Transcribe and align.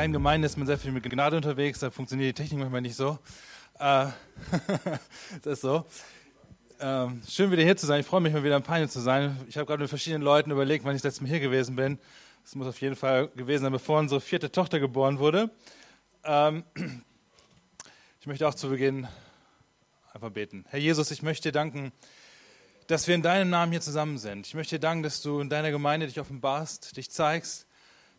Kleinen 0.00 0.14
Gemeinden 0.14 0.46
ist 0.46 0.56
man 0.56 0.66
sehr 0.66 0.78
viel 0.78 0.92
mit 0.92 1.04
Gnade 1.04 1.36
unterwegs, 1.36 1.80
da 1.80 1.90
funktioniert 1.90 2.30
die 2.30 2.42
Technik 2.42 2.58
manchmal 2.58 2.80
nicht 2.80 2.96
so. 2.96 3.18
Äh, 3.78 4.06
das 5.42 5.52
ist 5.52 5.60
so. 5.60 5.84
Ähm, 6.80 7.20
schön 7.28 7.50
wieder 7.50 7.62
hier 7.62 7.76
zu 7.76 7.84
sein. 7.84 8.00
Ich 8.00 8.06
freue 8.06 8.22
mich 8.22 8.32
mal 8.32 8.42
wieder 8.42 8.56
in 8.56 8.62
Peine 8.62 8.88
zu 8.88 8.98
sein. 9.00 9.36
Ich 9.46 9.58
habe 9.58 9.66
gerade 9.66 9.82
mit 9.82 9.90
verschiedenen 9.90 10.22
Leuten 10.22 10.52
überlegt, 10.52 10.86
wann 10.86 10.96
ich 10.96 11.02
das 11.02 11.10
letzte 11.10 11.24
Mal 11.24 11.28
hier 11.28 11.40
gewesen 11.40 11.76
bin. 11.76 11.98
Das 12.44 12.54
muss 12.54 12.66
auf 12.66 12.80
jeden 12.80 12.96
Fall 12.96 13.28
gewesen 13.36 13.64
sein, 13.64 13.72
bevor 13.72 13.98
unsere 13.98 14.22
vierte 14.22 14.50
Tochter 14.50 14.80
geboren 14.80 15.18
wurde. 15.18 15.50
Ähm, 16.24 16.64
ich 18.20 18.26
möchte 18.26 18.48
auch 18.48 18.54
zu 18.54 18.70
Beginn 18.70 19.06
einfach 20.14 20.30
beten. 20.30 20.64
Herr 20.70 20.80
Jesus, 20.80 21.10
ich 21.10 21.20
möchte 21.20 21.50
dir 21.50 21.52
danken, 21.52 21.92
dass 22.86 23.06
wir 23.06 23.14
in 23.14 23.20
deinem 23.20 23.50
Namen 23.50 23.70
hier 23.70 23.82
zusammen 23.82 24.16
sind. 24.16 24.46
Ich 24.46 24.54
möchte 24.54 24.76
dir 24.76 24.80
danken, 24.80 25.02
dass 25.02 25.20
du 25.20 25.40
in 25.40 25.50
deiner 25.50 25.70
Gemeinde 25.70 26.06
dich 26.06 26.18
offenbarst, 26.18 26.96
dich 26.96 27.10
zeigst 27.10 27.66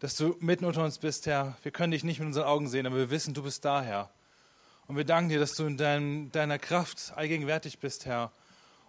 dass 0.01 0.15
du 0.15 0.35
mitten 0.39 0.65
unter 0.65 0.83
uns 0.83 0.97
bist, 0.97 1.27
Herr. 1.27 1.55
Wir 1.61 1.71
können 1.71 1.91
dich 1.91 2.03
nicht 2.03 2.19
mit 2.19 2.25
unseren 2.25 2.45
Augen 2.45 2.67
sehen, 2.67 2.87
aber 2.87 2.97
wir 2.97 3.11
wissen, 3.11 3.35
du 3.35 3.43
bist 3.43 3.63
da, 3.63 3.83
Herr. 3.83 4.09
Und 4.87 4.97
wir 4.97 5.05
danken 5.05 5.29
dir, 5.29 5.39
dass 5.39 5.53
du 5.53 5.63
in 5.63 5.77
dein, 5.77 6.31
deiner 6.31 6.57
Kraft 6.57 7.13
allgegenwärtig 7.15 7.77
bist, 7.77 8.07
Herr. 8.07 8.31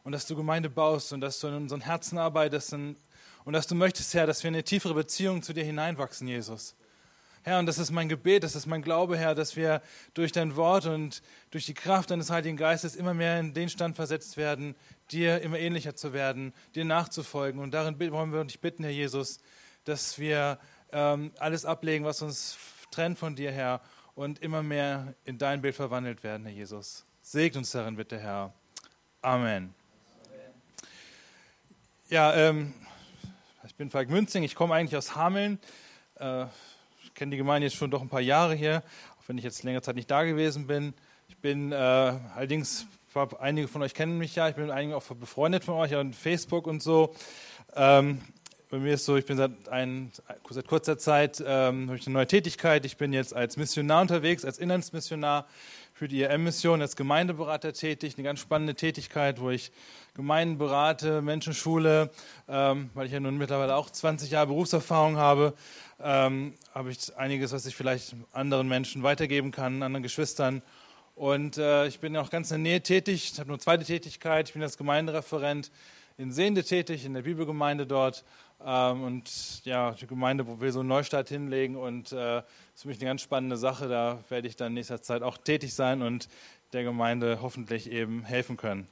Und 0.04 0.12
dass 0.12 0.24
du 0.24 0.34
Gemeinde 0.34 0.70
baust 0.70 1.12
und 1.12 1.20
dass 1.20 1.38
du 1.38 1.48
in 1.48 1.54
unseren 1.54 1.82
Herzen 1.82 2.16
arbeitest 2.16 2.72
und, 2.72 2.96
und 3.44 3.52
dass 3.52 3.66
du 3.66 3.74
möchtest, 3.74 4.14
Herr, 4.14 4.26
dass 4.26 4.42
wir 4.42 4.48
in 4.48 4.54
eine 4.54 4.64
tiefere 4.64 4.94
Beziehung 4.94 5.42
zu 5.42 5.52
dir 5.52 5.64
hineinwachsen, 5.64 6.26
Jesus. 6.26 6.74
Herr, 7.42 7.58
und 7.58 7.66
das 7.66 7.76
ist 7.76 7.90
mein 7.90 8.08
Gebet, 8.08 8.42
das 8.42 8.56
ist 8.56 8.64
mein 8.64 8.80
Glaube, 8.80 9.18
Herr, 9.18 9.34
dass 9.34 9.54
wir 9.54 9.82
durch 10.14 10.32
dein 10.32 10.56
Wort 10.56 10.86
und 10.86 11.22
durch 11.50 11.66
die 11.66 11.74
Kraft 11.74 12.10
deines 12.10 12.30
Heiligen 12.30 12.56
Geistes 12.56 12.96
immer 12.96 13.12
mehr 13.12 13.38
in 13.38 13.52
den 13.52 13.68
Stand 13.68 13.96
versetzt 13.96 14.38
werden, 14.38 14.74
dir 15.10 15.42
immer 15.42 15.58
ähnlicher 15.58 15.94
zu 15.94 16.14
werden, 16.14 16.54
dir 16.74 16.86
nachzufolgen. 16.86 17.60
Und 17.60 17.74
darin 17.74 18.00
wollen 18.12 18.32
wir 18.32 18.44
dich 18.44 18.60
bitten, 18.60 18.82
Herr 18.82 18.92
Jesus, 18.92 19.40
dass 19.84 20.18
wir 20.18 20.58
ähm, 20.92 21.32
alles 21.38 21.64
ablegen, 21.64 22.04
was 22.04 22.22
uns 22.22 22.56
trennt 22.90 23.18
von 23.18 23.34
dir, 23.34 23.50
Herr, 23.50 23.80
und 24.14 24.40
immer 24.40 24.62
mehr 24.62 25.14
in 25.24 25.38
dein 25.38 25.62
Bild 25.62 25.74
verwandelt 25.74 26.22
werden, 26.22 26.44
Herr 26.44 26.54
Jesus. 26.54 27.04
Segt 27.22 27.56
uns 27.56 27.70
darin 27.70 27.96
bitte, 27.96 28.18
Herr. 28.18 28.52
Amen. 29.22 29.74
Ja, 32.10 32.34
ähm, 32.34 32.74
ich 33.64 33.74
bin 33.74 33.90
Falk 33.90 34.10
Münzing, 34.10 34.42
ich 34.42 34.54
komme 34.54 34.74
eigentlich 34.74 34.96
aus 34.96 35.16
Hameln. 35.16 35.58
Äh, 36.16 36.44
ich 37.02 37.14
kenne 37.14 37.30
die 37.30 37.36
Gemeinde 37.38 37.66
jetzt 37.66 37.76
schon 37.76 37.90
doch 37.90 38.02
ein 38.02 38.08
paar 38.08 38.20
Jahre 38.20 38.54
hier, 38.54 38.82
auch 39.18 39.28
wenn 39.28 39.38
ich 39.38 39.44
jetzt 39.44 39.62
längere 39.62 39.82
Zeit 39.82 39.96
nicht 39.96 40.10
da 40.10 40.24
gewesen 40.24 40.66
bin. 40.66 40.92
Ich 41.28 41.38
bin 41.38 41.72
äh, 41.72 41.74
allerdings, 41.76 42.86
einige 43.38 43.68
von 43.68 43.80
euch 43.82 43.94
kennen 43.94 44.18
mich 44.18 44.34
ja, 44.34 44.48
ich 44.48 44.56
bin 44.56 44.66
mit 44.66 44.74
einigen 44.74 44.92
auch 44.92 45.02
befreundet 45.02 45.64
von 45.64 45.76
euch 45.76 45.94
an 45.94 46.12
Facebook 46.12 46.66
und 46.66 46.82
so. 46.82 47.14
Ähm, 47.74 48.20
bei 48.72 48.78
mir 48.78 48.94
ist 48.94 49.04
so, 49.04 49.18
ich 49.18 49.26
bin 49.26 49.36
seit, 49.36 49.68
ein, 49.68 50.10
seit 50.48 50.66
kurzer 50.66 50.96
Zeit 50.96 51.44
ähm, 51.46 51.88
habe 51.88 51.98
ich 51.98 52.06
eine 52.06 52.14
neue 52.14 52.26
Tätigkeit. 52.26 52.86
Ich 52.86 52.96
bin 52.96 53.12
jetzt 53.12 53.36
als 53.36 53.58
Missionar 53.58 54.00
unterwegs, 54.00 54.46
als 54.46 54.56
Inlandsmissionar 54.56 55.46
für 55.92 56.08
die 56.08 56.22
IRM-Mission, 56.22 56.80
als 56.80 56.96
Gemeindeberater 56.96 57.74
tätig. 57.74 58.14
Eine 58.16 58.24
ganz 58.24 58.40
spannende 58.40 58.74
Tätigkeit, 58.74 59.42
wo 59.42 59.50
ich 59.50 59.72
Gemeinden 60.14 60.56
berate, 60.56 61.20
Menschen 61.20 61.52
schule, 61.52 62.08
ähm, 62.48 62.88
weil 62.94 63.04
ich 63.04 63.12
ja 63.12 63.20
nun 63.20 63.36
mittlerweile 63.36 63.76
auch 63.76 63.90
20 63.90 64.30
Jahre 64.30 64.46
Berufserfahrung 64.46 65.18
habe. 65.18 65.52
Ähm, 66.00 66.54
habe 66.74 66.92
ich 66.92 67.14
einiges, 67.14 67.52
was 67.52 67.66
ich 67.66 67.76
vielleicht 67.76 68.16
anderen 68.32 68.68
Menschen 68.68 69.02
weitergeben 69.02 69.50
kann, 69.50 69.82
anderen 69.82 70.02
Geschwistern. 70.02 70.62
Und 71.14 71.58
äh, 71.58 71.88
ich 71.88 72.00
bin 72.00 72.16
auch 72.16 72.30
ganz 72.30 72.50
in 72.50 72.64
der 72.64 72.72
Nähe 72.72 72.82
tätig. 72.82 73.32
Ich 73.34 73.38
habe 73.38 73.48
nur 73.48 73.56
eine 73.56 73.62
zweite 73.62 73.84
Tätigkeit. 73.84 74.48
Ich 74.48 74.54
bin 74.54 74.62
als 74.62 74.78
Gemeindereferent 74.78 75.70
in 76.16 76.32
Sehende 76.32 76.62
tätig, 76.62 77.04
in 77.04 77.14
der 77.14 77.22
Bibelgemeinde 77.22 77.86
dort 77.86 78.24
ähm, 78.64 79.04
und 79.04 79.64
ja, 79.64 79.92
die 79.92 80.06
Gemeinde, 80.06 80.46
wo 80.46 80.60
wir 80.60 80.72
so 80.72 80.80
einen 80.80 80.88
Neustart 80.88 81.28
hinlegen. 81.28 81.76
Und 81.76 82.12
äh, 82.12 82.16
das 82.16 82.44
ist 82.74 82.82
für 82.82 82.88
mich 82.88 82.98
eine 82.98 83.06
ganz 83.06 83.22
spannende 83.22 83.56
Sache. 83.56 83.88
Da 83.88 84.18
werde 84.28 84.48
ich 84.48 84.56
dann 84.56 84.68
in 84.68 84.74
nächster 84.74 85.02
Zeit 85.02 85.22
auch 85.22 85.38
tätig 85.38 85.74
sein 85.74 86.02
und 86.02 86.28
der 86.72 86.84
Gemeinde 86.84 87.38
hoffentlich 87.42 87.90
eben 87.90 88.24
helfen 88.24 88.56
können. 88.56 88.88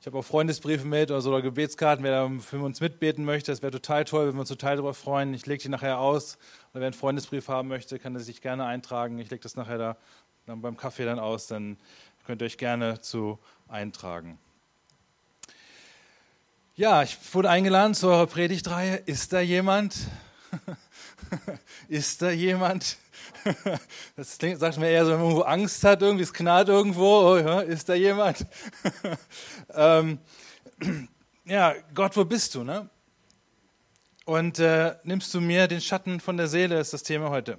Ich 0.00 0.06
habe 0.06 0.18
auch 0.18 0.24
Freundesbriefe 0.24 0.86
mit 0.86 1.10
oder 1.10 1.20
so 1.20 1.30
oder 1.30 1.42
Gebetskarten, 1.42 2.04
wer 2.04 2.12
da 2.12 2.30
für 2.40 2.60
uns 2.60 2.80
mitbeten 2.80 3.24
möchte. 3.24 3.50
Das 3.50 3.62
wäre 3.62 3.72
total 3.72 4.04
toll, 4.04 4.28
wenn 4.28 4.34
wir 4.34 4.40
uns 4.40 4.48
total 4.48 4.76
darüber 4.76 4.94
freuen. 4.94 5.34
Ich 5.34 5.44
lege 5.46 5.62
die 5.62 5.68
nachher 5.68 5.98
aus. 5.98 6.38
Oder 6.72 6.80
wer 6.80 6.86
einen 6.86 6.94
Freundesbrief 6.94 7.48
haben 7.48 7.68
möchte, 7.68 7.98
kann 7.98 8.14
er 8.14 8.20
sich 8.20 8.40
gerne 8.40 8.64
eintragen. 8.64 9.18
Ich 9.18 9.28
lege 9.30 9.42
das 9.42 9.56
nachher 9.56 9.78
da 9.78 9.96
dann 10.46 10.62
beim 10.62 10.76
Kaffee 10.76 11.04
dann 11.04 11.18
aus. 11.18 11.48
Dann 11.48 11.76
könnt 12.24 12.42
ihr 12.42 12.46
euch 12.46 12.58
gerne 12.58 13.00
zu 13.00 13.38
eintragen. 13.68 14.38
Ja, 16.78 17.02
ich 17.02 17.18
wurde 17.32 17.50
eingeladen 17.50 17.92
zu 17.92 18.06
eurer 18.06 18.28
Predigtreihe. 18.28 18.98
Ist 18.98 19.32
da 19.32 19.40
jemand? 19.40 19.96
Ist 21.88 22.22
da 22.22 22.30
jemand? 22.30 22.98
Das 24.16 24.38
klingt, 24.38 24.60
sagt 24.60 24.78
mir 24.78 24.88
eher 24.88 25.04
so, 25.04 25.10
wenn 25.10 25.18
man 25.18 25.26
irgendwo 25.26 25.44
Angst 25.44 25.82
hat, 25.82 26.02
irgendwie 26.02 26.22
es 26.22 26.32
knallt 26.32 26.68
irgendwo. 26.68 27.34
Oh, 27.34 27.58
ist 27.60 27.88
da 27.88 27.94
jemand? 27.94 28.46
ähm, 29.74 30.20
ja, 31.46 31.74
Gott, 31.94 32.16
wo 32.16 32.24
bist 32.24 32.54
du? 32.54 32.62
Ne? 32.62 32.88
Und 34.24 34.60
äh, 34.60 34.94
nimmst 35.02 35.34
du 35.34 35.40
mir 35.40 35.66
den 35.66 35.80
Schatten 35.80 36.20
von 36.20 36.36
der 36.36 36.46
Seele, 36.46 36.78
ist 36.78 36.92
das 36.92 37.02
Thema 37.02 37.30
heute. 37.30 37.58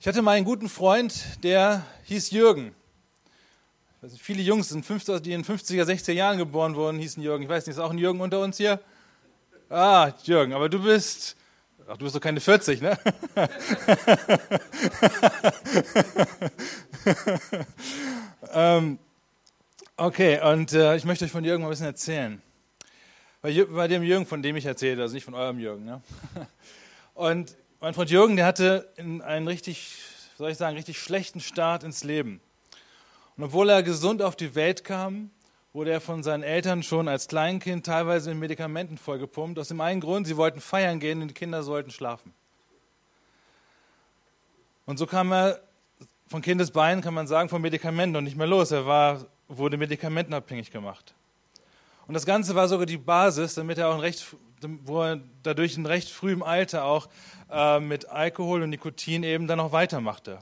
Ich 0.00 0.06
hatte 0.06 0.20
mal 0.20 0.32
einen 0.32 0.44
guten 0.44 0.68
Freund, 0.68 1.42
der 1.42 1.86
hieß 2.04 2.30
Jürgen. 2.30 2.74
Also 4.00 4.16
viele 4.16 4.42
Jungs, 4.42 4.68
sind 4.68 4.86
50, 4.86 5.20
die 5.22 5.32
in 5.32 5.44
50er, 5.44 5.82
60er 5.82 6.12
Jahren 6.12 6.38
geboren 6.38 6.76
wurden, 6.76 7.00
hießen 7.00 7.20
Jürgen. 7.20 7.42
Ich 7.42 7.48
weiß 7.48 7.66
nicht, 7.66 7.74
ist 7.76 7.80
auch 7.80 7.90
ein 7.90 7.98
Jürgen 7.98 8.20
unter 8.20 8.38
uns 8.40 8.56
hier? 8.56 8.78
Ah, 9.68 10.12
Jürgen, 10.22 10.52
aber 10.52 10.68
du 10.68 10.80
bist, 10.80 11.36
ach, 11.88 11.96
du 11.96 12.04
bist 12.04 12.14
doch 12.14 12.20
keine 12.20 12.40
40, 12.40 12.80
ne? 12.80 12.96
ähm, 18.52 19.00
okay, 19.96 20.40
und 20.42 20.72
äh, 20.74 20.94
ich 20.96 21.04
möchte 21.04 21.24
euch 21.24 21.32
von 21.32 21.44
Jürgen 21.44 21.64
mal 21.64 21.68
ein 21.68 21.72
bisschen 21.72 21.86
erzählen. 21.86 22.40
Bei, 23.42 23.64
bei 23.64 23.88
dem 23.88 24.04
Jürgen, 24.04 24.26
von 24.26 24.42
dem 24.42 24.54
ich 24.54 24.64
erzähle, 24.64 25.02
also 25.02 25.14
nicht 25.14 25.24
von 25.24 25.34
eurem 25.34 25.58
Jürgen. 25.58 25.84
Ne? 25.84 26.00
Und 27.14 27.56
mein 27.80 27.94
Freund 27.94 28.10
Jürgen, 28.10 28.36
der 28.36 28.46
hatte 28.46 28.92
einen 28.96 29.48
richtig, 29.48 29.96
soll 30.36 30.52
ich 30.52 30.56
sagen, 30.56 30.76
richtig 30.76 31.00
schlechten 31.00 31.40
Start 31.40 31.82
ins 31.82 32.04
Leben. 32.04 32.40
Und 33.38 33.44
obwohl 33.44 33.70
er 33.70 33.84
gesund 33.84 34.20
auf 34.20 34.34
die 34.34 34.56
Welt 34.56 34.82
kam, 34.82 35.30
wurde 35.72 35.92
er 35.92 36.00
von 36.00 36.24
seinen 36.24 36.42
Eltern 36.42 36.82
schon 36.82 37.06
als 37.06 37.28
Kleinkind 37.28 37.86
teilweise 37.86 38.30
mit 38.30 38.40
Medikamenten 38.40 38.98
vollgepumpt. 38.98 39.60
Aus 39.60 39.68
dem 39.68 39.80
einen 39.80 40.00
Grund, 40.00 40.26
sie 40.26 40.36
wollten 40.36 40.60
feiern 40.60 40.98
gehen 40.98 41.22
und 41.22 41.28
die 41.28 41.34
Kinder 41.34 41.62
sollten 41.62 41.92
schlafen. 41.92 42.34
Und 44.86 44.98
so 44.98 45.06
kam 45.06 45.32
er 45.32 45.60
von 46.26 46.42
Kindesbeinen, 46.42 47.00
kann 47.00 47.14
man 47.14 47.28
sagen, 47.28 47.48
von 47.48 47.62
Medikamenten 47.62 48.16
und 48.16 48.24
nicht 48.24 48.36
mehr 48.36 48.48
los. 48.48 48.72
Er 48.72 48.86
war, 48.86 49.26
wurde 49.46 49.76
medikamentenabhängig 49.76 50.72
gemacht. 50.72 51.14
Und 52.08 52.14
das 52.14 52.26
Ganze 52.26 52.56
war 52.56 52.66
sogar 52.66 52.86
die 52.86 52.96
Basis, 52.96 53.54
damit 53.54 53.78
er 53.78 53.88
auch 53.90 53.94
ein 53.94 54.00
recht, 54.00 54.26
wo 54.62 55.02
er 55.02 55.20
dadurch 55.44 55.76
in 55.76 55.86
recht 55.86 56.10
frühem 56.10 56.42
Alter 56.42 56.84
auch 56.84 57.08
äh, 57.52 57.78
mit 57.78 58.08
Alkohol 58.08 58.62
und 58.62 58.70
Nikotin 58.70 59.22
eben 59.22 59.46
dann 59.46 59.60
auch 59.60 59.70
weitermachte. 59.70 60.40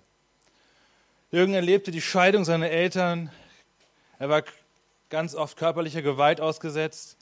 Jürgen 1.36 1.52
erlebte 1.52 1.90
die 1.90 2.00
Scheidung 2.00 2.46
seiner 2.46 2.70
Eltern. 2.70 3.30
Er 4.18 4.30
war 4.30 4.42
ganz 5.10 5.34
oft 5.34 5.58
körperlicher 5.58 6.00
Gewalt 6.00 6.40
ausgesetzt. 6.40 7.18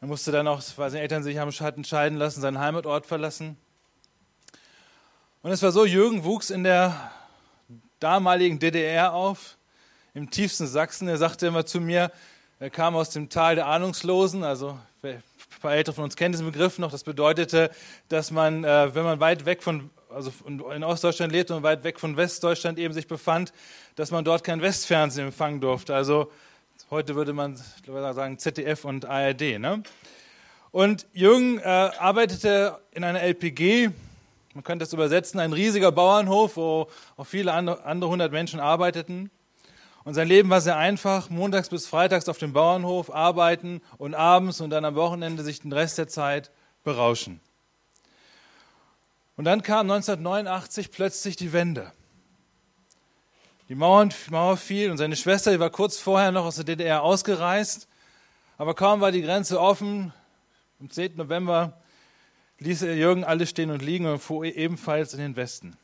Er 0.00 0.08
musste 0.08 0.32
dann 0.32 0.48
auch, 0.48 0.62
weil 0.76 0.88
seine 0.88 1.02
Eltern 1.02 1.22
sich 1.22 1.36
haben 1.36 1.50
hatten 1.50 1.84
scheiden 1.84 2.16
lassen, 2.16 2.40
seinen 2.40 2.60
Heimatort 2.60 3.04
verlassen. 3.04 3.58
Und 5.42 5.50
es 5.50 5.60
war 5.60 5.70
so, 5.70 5.84
Jürgen 5.84 6.24
wuchs 6.24 6.48
in 6.48 6.64
der 6.64 7.12
damaligen 8.00 8.58
DDR 8.58 9.12
auf, 9.12 9.58
im 10.14 10.30
tiefsten 10.30 10.66
Sachsen. 10.66 11.06
Er 11.06 11.18
sagte 11.18 11.46
immer 11.48 11.66
zu 11.66 11.78
mir, 11.78 12.10
er 12.58 12.70
kam 12.70 12.96
aus 12.96 13.10
dem 13.10 13.28
Tal 13.28 13.56
der 13.56 13.66
Ahnungslosen, 13.66 14.44
also 14.44 14.78
paar 15.62 15.74
Ältere 15.74 15.94
von 15.94 16.04
uns 16.04 16.16
kennen 16.16 16.32
diesen 16.32 16.46
Begriff 16.46 16.78
noch. 16.78 16.90
Das 16.90 17.04
bedeutete, 17.04 17.70
dass 18.08 18.30
man, 18.30 18.64
äh, 18.64 18.94
wenn 18.94 19.04
man 19.04 19.20
weit 19.20 19.44
weg 19.44 19.62
von 19.62 19.90
also 20.10 20.30
in 20.46 20.84
Ostdeutschland 20.84 21.32
lebte 21.32 21.54
und 21.54 21.62
weit 21.62 21.84
weg 21.84 21.98
von 21.98 22.16
Westdeutschland 22.16 22.78
eben 22.78 22.92
sich 22.92 23.06
befand, 23.06 23.52
dass 23.94 24.10
man 24.10 24.24
dort 24.24 24.44
kein 24.44 24.60
Westfernsehen 24.60 25.28
empfangen 25.28 25.60
durfte. 25.60 25.94
Also 25.94 26.30
heute 26.90 27.14
würde 27.14 27.32
man 27.32 27.56
sagen 27.86 28.38
ZDF 28.38 28.84
und 28.84 29.06
ARD. 29.06 29.58
Ne? 29.58 29.82
Und 30.70 31.06
Jürgen 31.12 31.58
äh, 31.58 31.62
arbeitete 31.62 32.78
in 32.92 33.04
einer 33.04 33.22
LPG, 33.22 33.90
Man 34.54 34.64
könnte 34.64 34.84
das 34.84 34.92
übersetzen, 34.92 35.40
ein 35.40 35.52
riesiger 35.52 35.92
Bauernhof, 35.92 36.56
wo 36.56 36.88
auch 37.16 37.26
viele 37.26 37.52
andere 37.52 38.08
hundert 38.08 38.32
Menschen 38.32 38.60
arbeiteten. 38.60 39.30
Und 40.04 40.14
sein 40.14 40.26
Leben 40.26 40.50
war 40.50 40.60
sehr 40.60 40.76
einfach, 40.76 41.30
montags 41.30 41.68
bis 41.68 41.86
freitags 41.86 42.28
auf 42.28 42.38
dem 42.38 42.52
Bauernhof 42.52 43.14
arbeiten 43.14 43.80
und 43.98 44.14
abends 44.14 44.60
und 44.60 44.70
dann 44.70 44.84
am 44.84 44.96
Wochenende 44.96 45.44
sich 45.44 45.60
den 45.60 45.72
Rest 45.72 45.98
der 45.98 46.08
Zeit 46.08 46.50
berauschen. 46.82 47.40
Und 49.36 49.44
dann 49.44 49.62
kam 49.62 49.90
1989 49.90 50.90
plötzlich 50.90 51.36
die 51.36 51.52
Wende. 51.52 51.92
Die 53.68 53.74
Mauer, 53.74 54.08
Mauer 54.30 54.56
fiel 54.56 54.90
und 54.90 54.98
seine 54.98 55.16
Schwester, 55.16 55.52
die 55.52 55.60
war 55.60 55.70
kurz 55.70 55.98
vorher 55.98 56.32
noch 56.32 56.44
aus 56.44 56.56
der 56.56 56.64
DDR 56.64 57.02
ausgereist, 57.02 57.88
aber 58.58 58.74
kaum 58.74 59.00
war 59.00 59.12
die 59.12 59.22
Grenze 59.22 59.60
offen, 59.60 60.12
am 60.80 60.90
10. 60.90 61.16
November 61.16 61.80
ließ 62.58 62.82
Jürgen 62.82 63.24
alles 63.24 63.50
stehen 63.50 63.70
und 63.70 63.82
liegen 63.82 64.06
und 64.06 64.18
fuhr 64.18 64.44
ebenfalls 64.44 65.14
in 65.14 65.20
den 65.20 65.36
Westen. 65.36 65.76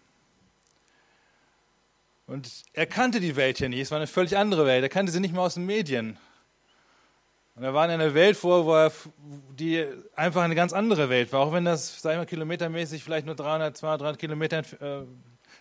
Und 2.29 2.63
er 2.75 2.85
kannte 2.85 3.21
die 3.21 3.37
Welt 3.37 3.57
hier 3.57 3.71
nicht, 3.71 3.81
es 3.81 3.91
war 3.91 3.97
eine 3.97 4.07
völlig 4.07 4.37
andere 4.37 4.67
Welt. 4.67 4.83
Er 4.83 4.91
kannte 4.91 5.11
sie 5.11 5.19
nicht 5.19 5.35
mal 5.35 5.47
aus 5.47 5.55
den 5.55 5.65
Medien. 5.65 6.19
Und 7.57 7.65
er 7.65 7.73
war 7.73 7.87
in 7.87 7.91
einer 7.91 8.13
Welt 8.13 8.37
vor, 8.37 8.67
wo 8.67 8.75
er, 8.75 8.93
die 9.59 9.83
einfach 10.15 10.43
eine 10.43 10.55
ganz 10.55 10.75
andere 10.75 11.09
Welt 11.09 11.33
war, 11.33 11.41
auch 11.41 11.53
wenn 11.55 11.65
das, 11.65 12.03
sagen 12.03 12.21
wir, 12.21 12.27
kilometermäßig 12.27 13.03
vielleicht 13.03 13.25
nur 13.25 13.35
300, 13.35 13.79
200, 13.79 14.01
300 14.03 14.21
Kilometer 14.21 14.59
äh, 14.59 15.07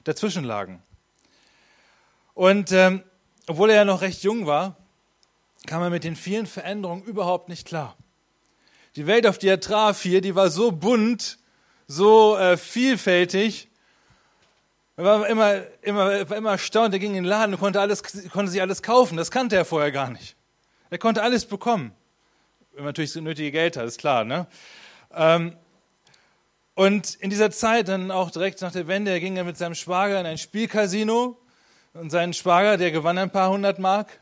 dazwischen 0.04 0.44
lagen. 0.44 0.84
Und 2.34 2.74
ähm, 2.74 3.02
obwohl 3.48 3.70
er 3.70 3.78
ja 3.78 3.86
noch 3.86 4.02
recht 4.02 4.22
jung 4.24 4.46
war, 4.46 4.76
kam 5.68 5.82
er 5.82 5.90
mit 5.90 6.04
den 6.04 6.18
vielen 6.18 6.48
Veränderungen 6.48 7.04
überhaupt 7.04 7.48
nicht 7.48 7.66
klar. 7.66 7.96
Die 8.98 9.08
Welt, 9.08 9.26
auf 9.26 9.38
die 9.38 9.48
er 9.48 9.62
traf 9.62 10.02
hier, 10.02 10.20
die 10.20 10.36
war 10.36 10.50
so 10.50 10.74
bunt, 10.74 11.40
so 11.88 12.36
äh, 12.36 12.58
vielfältig, 12.58 13.67
er 14.98 15.04
war 15.04 15.28
immer, 15.28 15.62
immer, 15.84 16.30
war 16.30 16.38
immer 16.38 16.52
erstaunt, 16.52 16.92
er 16.92 17.00
ging 17.00 17.12
in 17.12 17.24
den 17.24 17.26
Laden 17.26 17.54
und 17.54 17.60
konnte, 17.60 17.80
alles, 17.80 18.02
konnte 18.32 18.52
sich 18.52 18.62
alles 18.62 18.82
kaufen. 18.82 19.16
Das 19.16 19.30
kannte 19.30 19.56
er 19.56 19.64
vorher 19.64 19.92
gar 19.92 20.10
nicht. 20.10 20.36
Er 20.90 20.98
konnte 20.98 21.22
alles 21.22 21.46
bekommen. 21.46 21.94
Wenn 22.72 22.80
man 22.80 22.90
natürlich 22.90 23.14
das 23.14 23.22
nötige 23.22 23.52
Geld 23.52 23.78
hat, 23.78 23.86
ist 23.86 24.00
klar. 24.00 24.24
Ne? 24.24 24.48
Ähm, 25.14 25.56
und 26.74 27.14
in 27.16 27.30
dieser 27.30 27.52
Zeit, 27.52 27.90
dann 27.90 28.10
auch 28.10 28.32
direkt 28.32 28.62
nach 28.62 28.72
der 28.72 28.88
Wende, 28.88 29.12
er 29.12 29.20
ging 29.20 29.38
er 29.38 29.44
mit 29.44 29.58
seinem 29.58 29.76
Schwager 29.76 30.20
in 30.20 30.26
ein 30.26 30.40
Spielcasino. 30.40 31.38
Und 31.94 32.10
sein 32.10 32.34
Schwager, 32.34 32.78
der 32.78 32.92
gewann 32.92 33.18
ein 33.20 33.32
paar 33.32 33.52
hundert 33.52 33.78
Mark, 33.80 34.20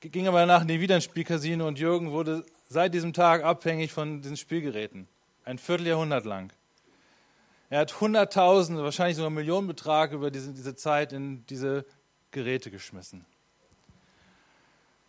ging 0.00 0.26
aber 0.26 0.40
danach 0.40 0.64
nie 0.64 0.80
wieder 0.80 0.96
ins 0.96 1.04
Spielcasino. 1.04 1.66
Und 1.66 1.78
Jürgen 1.78 2.10
wurde 2.10 2.44
seit 2.68 2.92
diesem 2.92 3.12
Tag 3.12 3.44
abhängig 3.44 3.92
von 3.92 4.20
diesen 4.20 4.36
Spielgeräten. 4.36 5.06
Ein 5.44 5.58
Vierteljahrhundert 5.58 6.24
lang. 6.24 6.52
Er 7.70 7.80
hat 7.80 8.00
Hunderttausende, 8.00 8.82
wahrscheinlich 8.82 9.16
sogar 9.16 9.30
Millionenbetrag 9.30 10.12
über 10.12 10.30
diese, 10.30 10.52
diese 10.54 10.74
Zeit 10.74 11.12
in 11.12 11.44
diese 11.46 11.84
Geräte 12.30 12.70
geschmissen. 12.70 13.26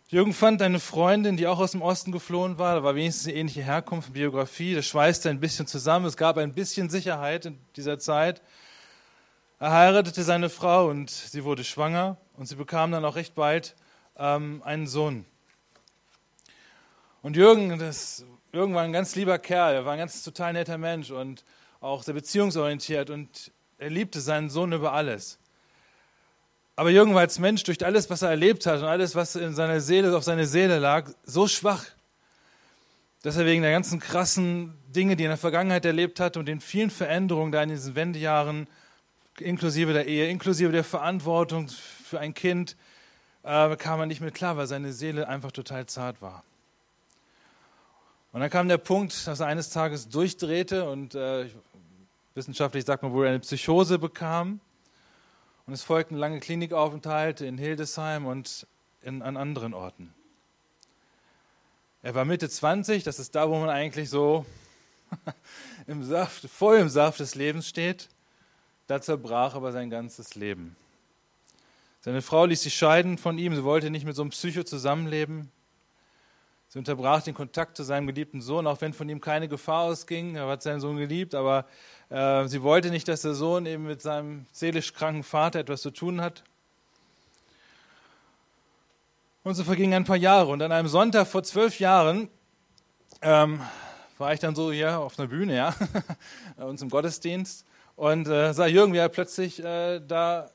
Jürgen 0.08 0.32
fand 0.32 0.60
eine 0.60 0.80
Freundin, 0.80 1.36
die 1.36 1.46
auch 1.46 1.60
aus 1.60 1.70
dem 1.70 1.82
Osten 1.82 2.10
geflohen 2.10 2.58
war. 2.58 2.74
Da 2.74 2.82
war 2.82 2.96
wenigstens 2.96 3.28
eine 3.28 3.36
ähnliche 3.36 3.62
Herkunft, 3.62 4.12
Biografie. 4.12 4.74
Das 4.74 4.86
schweißte 4.86 5.30
ein 5.30 5.40
bisschen 5.40 5.66
zusammen. 5.68 6.04
Es 6.04 6.16
gab 6.16 6.36
ein 6.36 6.52
bisschen 6.52 6.90
Sicherheit 6.90 7.46
in 7.46 7.60
dieser 7.76 7.98
Zeit. 7.98 8.42
Er 9.60 9.70
heiratete 9.70 10.22
seine 10.22 10.50
Frau 10.50 10.88
und 10.88 11.10
sie 11.10 11.44
wurde 11.44 11.64
schwanger 11.64 12.16
und 12.36 12.46
sie 12.46 12.56
bekam 12.56 12.90
dann 12.92 13.04
auch 13.04 13.14
recht 13.14 13.34
bald 13.34 13.76
ähm, 14.16 14.62
einen 14.64 14.86
Sohn. 14.86 15.24
Und 17.22 17.36
Jürgen, 17.36 17.78
das, 17.78 18.24
Jürgen 18.52 18.74
war 18.74 18.82
ein 18.82 18.92
ganz 18.92 19.14
lieber 19.14 19.38
Kerl, 19.38 19.74
er 19.74 19.84
war 19.84 19.92
ein 19.92 19.98
ganz 19.98 20.22
total 20.22 20.54
netter 20.54 20.78
Mensch 20.78 21.10
und 21.10 21.44
auch 21.80 22.02
sehr 22.02 22.14
beziehungsorientiert 22.14 23.10
und 23.10 23.52
er 23.78 23.90
liebte 23.90 24.20
seinen 24.20 24.50
Sohn 24.50 24.72
über 24.72 24.92
alles. 24.92 25.38
Aber 26.76 26.90
Jürgen 26.90 27.14
war 27.14 27.20
als 27.20 27.38
Mensch 27.38 27.62
durch 27.64 27.84
alles, 27.84 28.08
was 28.08 28.22
er 28.22 28.30
erlebt 28.30 28.66
hat 28.66 28.80
und 28.80 28.86
alles, 28.86 29.14
was 29.14 29.36
in 29.36 29.54
seiner 29.54 29.80
Seele, 29.80 30.16
auf 30.16 30.24
seiner 30.24 30.46
Seele 30.46 30.78
lag, 30.78 31.10
so 31.24 31.46
schwach, 31.46 31.84
dass 33.22 33.36
er 33.36 33.44
wegen 33.44 33.62
der 33.62 33.72
ganzen 33.72 34.00
krassen 34.00 34.74
Dinge, 34.88 35.16
die 35.16 35.24
er 35.24 35.26
in 35.26 35.32
der 35.32 35.36
Vergangenheit 35.36 35.84
erlebt 35.84 36.20
hat 36.20 36.36
und 36.36 36.46
den 36.46 36.60
vielen 36.60 36.90
Veränderungen 36.90 37.52
da 37.52 37.62
in 37.62 37.68
diesen 37.68 37.94
Wendejahren, 37.94 38.66
inklusive 39.38 39.92
der 39.92 40.06
Ehe, 40.06 40.28
inklusive 40.28 40.72
der 40.72 40.84
Verantwortung 40.84 41.68
für 41.68 42.18
ein 42.20 42.34
Kind, 42.34 42.76
äh, 43.42 43.76
kam 43.76 44.00
er 44.00 44.06
nicht 44.06 44.20
mehr 44.20 44.30
klar, 44.30 44.56
weil 44.56 44.66
seine 44.66 44.92
Seele 44.92 45.28
einfach 45.28 45.52
total 45.52 45.86
zart 45.86 46.20
war. 46.22 46.44
Und 48.32 48.40
dann 48.40 48.50
kam 48.50 48.68
der 48.68 48.78
Punkt, 48.78 49.26
dass 49.26 49.40
er 49.40 49.46
eines 49.46 49.70
Tages 49.70 50.08
durchdrehte 50.08 50.88
und 50.88 51.14
äh, 51.14 51.48
wissenschaftlich 52.34 52.84
sagt 52.84 53.02
man 53.02 53.12
wohl 53.12 53.26
eine 53.26 53.40
Psychose 53.40 53.98
bekam. 53.98 54.60
Und 55.66 55.74
es 55.74 55.82
folgten 55.82 56.16
lange 56.16 56.40
Klinikaufenthalte 56.40 57.46
in 57.46 57.58
Hildesheim 57.58 58.26
und 58.26 58.66
in, 59.02 59.22
an 59.22 59.36
anderen 59.36 59.74
Orten. 59.74 60.12
Er 62.02 62.14
war 62.14 62.24
Mitte 62.24 62.48
20, 62.48 63.04
das 63.04 63.18
ist 63.18 63.34
da, 63.34 63.48
wo 63.48 63.58
man 63.58 63.68
eigentlich 63.68 64.08
so 64.08 64.46
im 65.86 66.02
Saft, 66.02 66.48
voll 66.48 66.78
im 66.78 66.88
Saft 66.88 67.20
des 67.20 67.34
Lebens 67.34 67.68
steht. 67.68 68.08
Da 68.86 69.00
zerbrach 69.00 69.54
aber 69.54 69.70
sein 69.70 69.90
ganzes 69.90 70.34
Leben. 70.34 70.76
Seine 72.00 72.22
Frau 72.22 72.46
ließ 72.46 72.62
sich 72.62 72.74
scheiden 72.74 73.18
von 73.18 73.38
ihm, 73.38 73.54
sie 73.54 73.62
wollte 73.62 73.90
nicht 73.90 74.06
mit 74.06 74.16
so 74.16 74.22
einem 74.22 74.30
Psycho 74.30 74.64
zusammenleben. 74.64 75.52
Sie 76.68 76.78
unterbrach 76.78 77.22
den 77.22 77.34
Kontakt 77.34 77.76
zu 77.76 77.82
seinem 77.82 78.06
geliebten 78.06 78.40
Sohn, 78.40 78.66
auch 78.66 78.80
wenn 78.80 78.92
von 78.92 79.08
ihm 79.08 79.20
keine 79.20 79.48
Gefahr 79.48 79.82
ausging. 79.82 80.36
Er 80.36 80.46
hat 80.46 80.62
seinen 80.62 80.80
Sohn 80.80 80.96
geliebt, 80.96 81.34
aber 81.34 81.66
äh, 82.10 82.46
sie 82.48 82.62
wollte 82.62 82.90
nicht, 82.90 83.08
dass 83.08 83.22
der 83.22 83.34
Sohn 83.34 83.66
eben 83.66 83.84
mit 83.84 84.02
seinem 84.02 84.46
seelisch 84.52 84.92
kranken 84.92 85.22
Vater 85.22 85.60
etwas 85.60 85.82
zu 85.82 85.90
tun 85.90 86.20
hat. 86.20 86.42
Und 89.42 89.54
so 89.54 89.64
vergingen 89.64 89.94
ein 89.94 90.04
paar 90.04 90.16
Jahre. 90.16 90.50
Und 90.50 90.60
an 90.60 90.72
einem 90.72 90.88
Sonntag 90.88 91.26
vor 91.26 91.42
zwölf 91.42 91.80
Jahren 91.80 92.28
ähm, 93.22 93.60
war 94.18 94.34
ich 94.34 94.40
dann 94.40 94.54
so 94.54 94.70
hier 94.70 94.98
auf 94.98 95.18
einer 95.18 95.28
Bühne, 95.28 95.56
ja, 95.56 95.74
uns 96.56 96.82
im 96.82 96.90
Gottesdienst 96.90 97.64
und 97.96 98.28
äh, 98.28 98.52
sah 98.52 98.66
Jürgen, 98.66 98.92
wie 98.92 98.98
er 98.98 99.08
plötzlich 99.08 99.64
äh, 99.64 100.00
da 100.00 100.50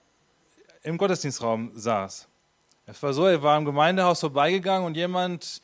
im 0.83 0.97
Gottesdienstraum 0.97 1.71
saß. 1.73 2.27
Es 2.85 3.01
war 3.01 3.13
so, 3.13 3.25
er 3.25 3.41
war 3.41 3.57
im 3.57 3.65
Gemeindehaus 3.65 4.19
vorbeigegangen 4.19 4.85
und 4.85 4.95
jemand 4.95 5.61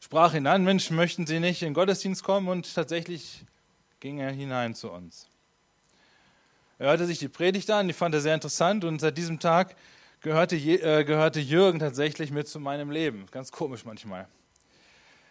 sprach 0.00 0.34
ihn 0.34 0.46
an, 0.46 0.64
Mensch, 0.64 0.90
möchten 0.90 1.26
Sie 1.26 1.40
nicht 1.40 1.62
in 1.62 1.68
den 1.68 1.74
Gottesdienst 1.74 2.22
kommen? 2.22 2.48
Und 2.48 2.74
tatsächlich 2.74 3.44
ging 4.00 4.18
er 4.18 4.30
hinein 4.30 4.74
zu 4.74 4.90
uns. 4.90 5.28
Er 6.78 6.88
hörte 6.88 7.06
sich 7.06 7.18
die 7.18 7.28
Predigt 7.28 7.70
an, 7.70 7.88
die 7.88 7.92
fand 7.92 8.14
er 8.14 8.20
sehr 8.20 8.34
interessant 8.34 8.84
und 8.84 9.00
seit 9.00 9.18
diesem 9.18 9.40
Tag 9.40 9.74
gehörte, 10.20 10.56
äh, 10.56 11.04
gehörte 11.04 11.40
Jürgen 11.40 11.80
tatsächlich 11.80 12.30
mit 12.30 12.46
zu 12.48 12.60
meinem 12.60 12.90
Leben. 12.90 13.26
Ganz 13.32 13.50
komisch 13.50 13.84
manchmal. 13.84 14.28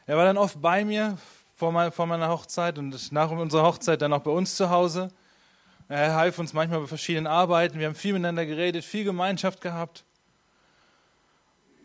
Er 0.06 0.18
war 0.18 0.26
dann 0.26 0.38
oft 0.38 0.62
bei 0.62 0.84
mir 0.84 1.18
vor, 1.56 1.72
mein, 1.72 1.92
vor 1.92 2.06
meiner 2.06 2.30
Hochzeit 2.30 2.78
und 2.78 3.12
nach 3.12 3.32
unserer 3.32 3.64
Hochzeit 3.64 4.02
dann 4.02 4.14
auch 4.14 4.22
bei 4.22 4.32
uns 4.32 4.56
zu 4.56 4.70
Hause. 4.70 5.10
Er 5.90 6.16
half 6.16 6.38
uns 6.38 6.54
manchmal 6.54 6.82
bei 6.82 6.88
verschiedenen 6.88 7.28
Arbeiten. 7.28 7.80
Wir 7.80 7.88
haben 7.88 7.96
viel 7.96 8.14
miteinander 8.14 8.46
geredet, 8.46 8.84
viel 8.84 9.06
Gemeinschaft 9.06 9.62
gehabt. 9.62 10.04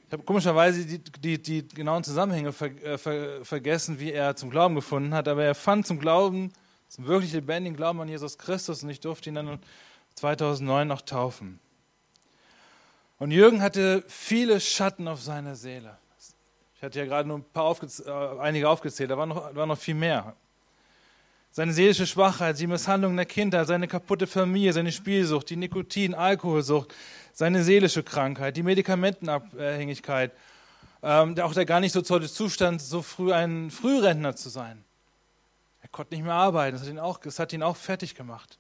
Ich 0.09 0.13
habe 0.13 0.25
komischerweise 0.25 0.85
die, 0.85 0.99
die, 0.99 1.41
die, 1.41 1.69
genauen 1.69 2.05
Zusammenhänge 2.05 2.53
ver, 2.53 2.67
äh, 2.85 2.99
ver, 2.99 3.45
vergessen, 3.45 3.99
wie 3.99 4.13
er 4.13 4.37
zum 4.37 4.51
Glauben 4.51 4.75
gefunden 4.75 5.15
hat, 5.15 5.27
aber 5.27 5.45
er 5.45 5.55
fand 5.55 5.87
zum 5.87 6.01
Glauben, 6.01 6.53
zum 6.93 7.07
wirklich 7.07 7.33
lebendigen 7.33 7.75
Glauben 7.75 8.03
an 8.03 8.09
Jesus 8.09 8.37
Christus 8.37 8.83
und 8.83 8.91
ich 8.91 9.01
durfte 9.01 9.31
ihn 9.31 9.35
dann 9.35 9.59
2009 10.17 10.87
noch 10.87 11.01
taufen. 11.01 11.59
Und 13.19 13.31
Jürgen 13.31 13.63
hatte 13.63 14.05
viele 14.09 14.61
Schatten 14.61 15.09
auf 15.09 15.23
seiner 15.23 15.57
Seele. 15.57 15.97
Ich 16.77 16.83
hatte 16.83 16.99
ja 16.99 17.07
gerade 17.07 17.27
nur 17.27 17.39
ein 17.39 17.45
paar 17.45 17.65
aufgez 17.65 18.01
äh, 18.01 18.11
einige 18.41 18.69
aufgezählt, 18.69 19.11
da 19.11 19.17
war 19.17 19.25
noch, 19.25 19.55
war 19.55 19.65
noch 19.65 19.79
viel 19.79 19.95
mehr. 19.95 20.37
Seine 21.51 21.73
seelische 21.73 22.07
Schwachheit, 22.07 22.59
die 22.59 22.67
Misshandlung 22.67 23.17
der 23.17 23.25
Kindheit, 23.25 23.67
seine 23.69 23.89
kaputte 23.89 24.27
Familie, 24.27 24.75
seine 24.75 24.93
Spielsucht, 24.93 25.49
die 25.49 25.57
Nikotin, 25.57 26.13
Alkoholsucht, 26.13 26.93
seine 27.33 27.65
seelische 27.65 28.03
Krankheit, 28.03 28.59
die 28.59 28.63
Medikamentenabhängigkeit, 28.63 30.33
ähm, 31.03 31.39
auch 31.41 31.55
der 31.55 31.65
gar 31.65 31.81
nicht 31.81 31.93
so 31.93 32.03
tolle 32.03 32.29
Zustand, 32.29 32.83
so 32.83 33.01
früh 33.01 33.33
ein 33.33 33.71
Frührentner 33.71 34.37
zu 34.37 34.51
sein. 34.51 34.85
Konnte 35.93 36.15
nicht 36.15 36.25
mehr 36.25 36.35
arbeiten, 36.35 36.77
das 36.77 36.83
hat 36.83 36.91
ihn 36.91 36.99
auch, 36.99 37.19
das 37.19 37.39
hat 37.39 37.53
ihn 37.53 37.63
auch 37.63 37.77
fertig 37.77 38.15
gemacht. 38.15 38.59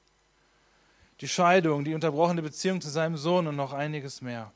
Die 1.20 1.28
Scheidung, 1.28 1.84
die 1.84 1.94
unterbrochene 1.94 2.42
Beziehung 2.42 2.80
zu 2.80 2.90
seinem 2.90 3.16
Sohn 3.16 3.46
und 3.46 3.56
noch 3.56 3.72
einiges 3.72 4.20
mehr. 4.20 4.52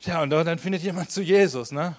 Tja, 0.00 0.22
und 0.22 0.30
dann 0.30 0.58
findet 0.58 0.82
jemand 0.82 1.10
zu 1.10 1.22
Jesus, 1.22 1.70
ne? 1.70 1.96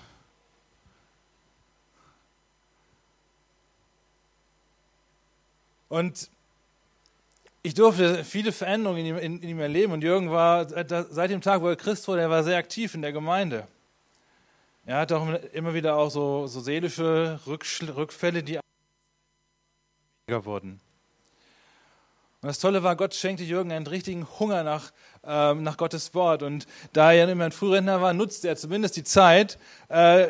Und 5.89 6.29
ich 7.63 7.73
durfte 7.73 8.23
viele 8.23 8.51
Veränderungen 8.51 8.99
in 8.99 9.05
ihm, 9.05 9.17
in, 9.17 9.41
in 9.41 9.49
ihm 9.49 9.59
erleben. 9.59 9.93
Und 9.93 10.03
Jürgen 10.03 10.31
war 10.31 10.67
seit 10.69 11.29
dem 11.29 11.41
Tag, 11.41 11.61
wo 11.61 11.69
er 11.69 11.75
Christ 11.75 12.07
wurde, 12.07 12.21
er 12.21 12.29
war 12.29 12.43
sehr 12.43 12.57
aktiv 12.57 12.93
in 12.93 13.01
der 13.01 13.11
Gemeinde. 13.11 13.67
Er 14.87 14.99
hatte 14.99 15.17
auch 15.17 15.27
immer 15.51 15.73
wieder 15.73 15.97
auch 15.97 16.09
so, 16.09 16.47
so 16.47 16.61
seelische 16.61 17.41
Rückfälle, 17.45 18.41
die 18.41 18.57
wurden. 20.29 20.79
Und 22.41 22.47
das 22.47 22.59
Tolle 22.59 22.83
war, 22.83 22.95
Gott 22.95 23.13
schenkte 23.13 23.43
Jürgen 23.43 23.73
einen 23.73 23.85
richtigen 23.85 24.25
Hunger 24.39 24.63
nach, 24.63 24.93
ähm, 25.25 25.63
nach 25.63 25.75
Gottes 25.75 26.13
Wort. 26.13 26.41
Und 26.41 26.67
da 26.93 27.11
er 27.11 27.27
immer 27.27 27.43
ein 27.43 27.51
Frührentner 27.51 28.01
war, 28.01 28.13
nutzte 28.13 28.47
er 28.47 28.55
zumindest 28.55 28.95
die 28.95 29.03
Zeit, 29.03 29.59
äh, 29.89 30.29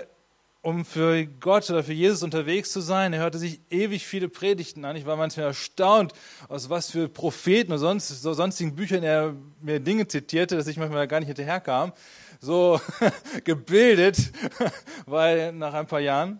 um 0.64 0.86
für 0.86 1.28
Gott 1.28 1.70
oder 1.70 1.84
für 1.84 1.94
Jesus 1.94 2.24
unterwegs 2.24 2.72
zu 2.72 2.82
sein. 2.82 3.14
Er 3.14 3.20
hörte 3.20 3.38
sich 3.38 3.62
ewig 3.70 4.08
viele 4.08 4.28
Predigten 4.28 4.86
an. 4.86 4.96
Ich 4.96 5.06
war 5.06 5.18
manchmal 5.18 5.46
erstaunt, 5.46 6.14
aus 6.50 6.72
was 6.72 6.90
für 6.90 7.08
Propheten 7.08 7.74
und 7.74 7.80
sonst, 7.80 8.08
so 8.08 8.34
sonstigen 8.34 8.76
Büchern 8.76 9.04
er 9.04 9.36
mir 9.62 9.80
Dinge 9.80 10.08
zitierte, 10.08 10.58
dass 10.58 10.66
ich 10.66 10.78
manchmal 10.78 11.08
gar 11.08 11.20
nicht 11.20 11.28
hinterherkam. 11.28 11.94
So 12.40 12.80
gebildet, 13.44 14.32
weil 15.06 15.52
nach 15.54 15.74
ein 15.74 15.88
paar 15.88 16.00
Jahren. 16.00 16.40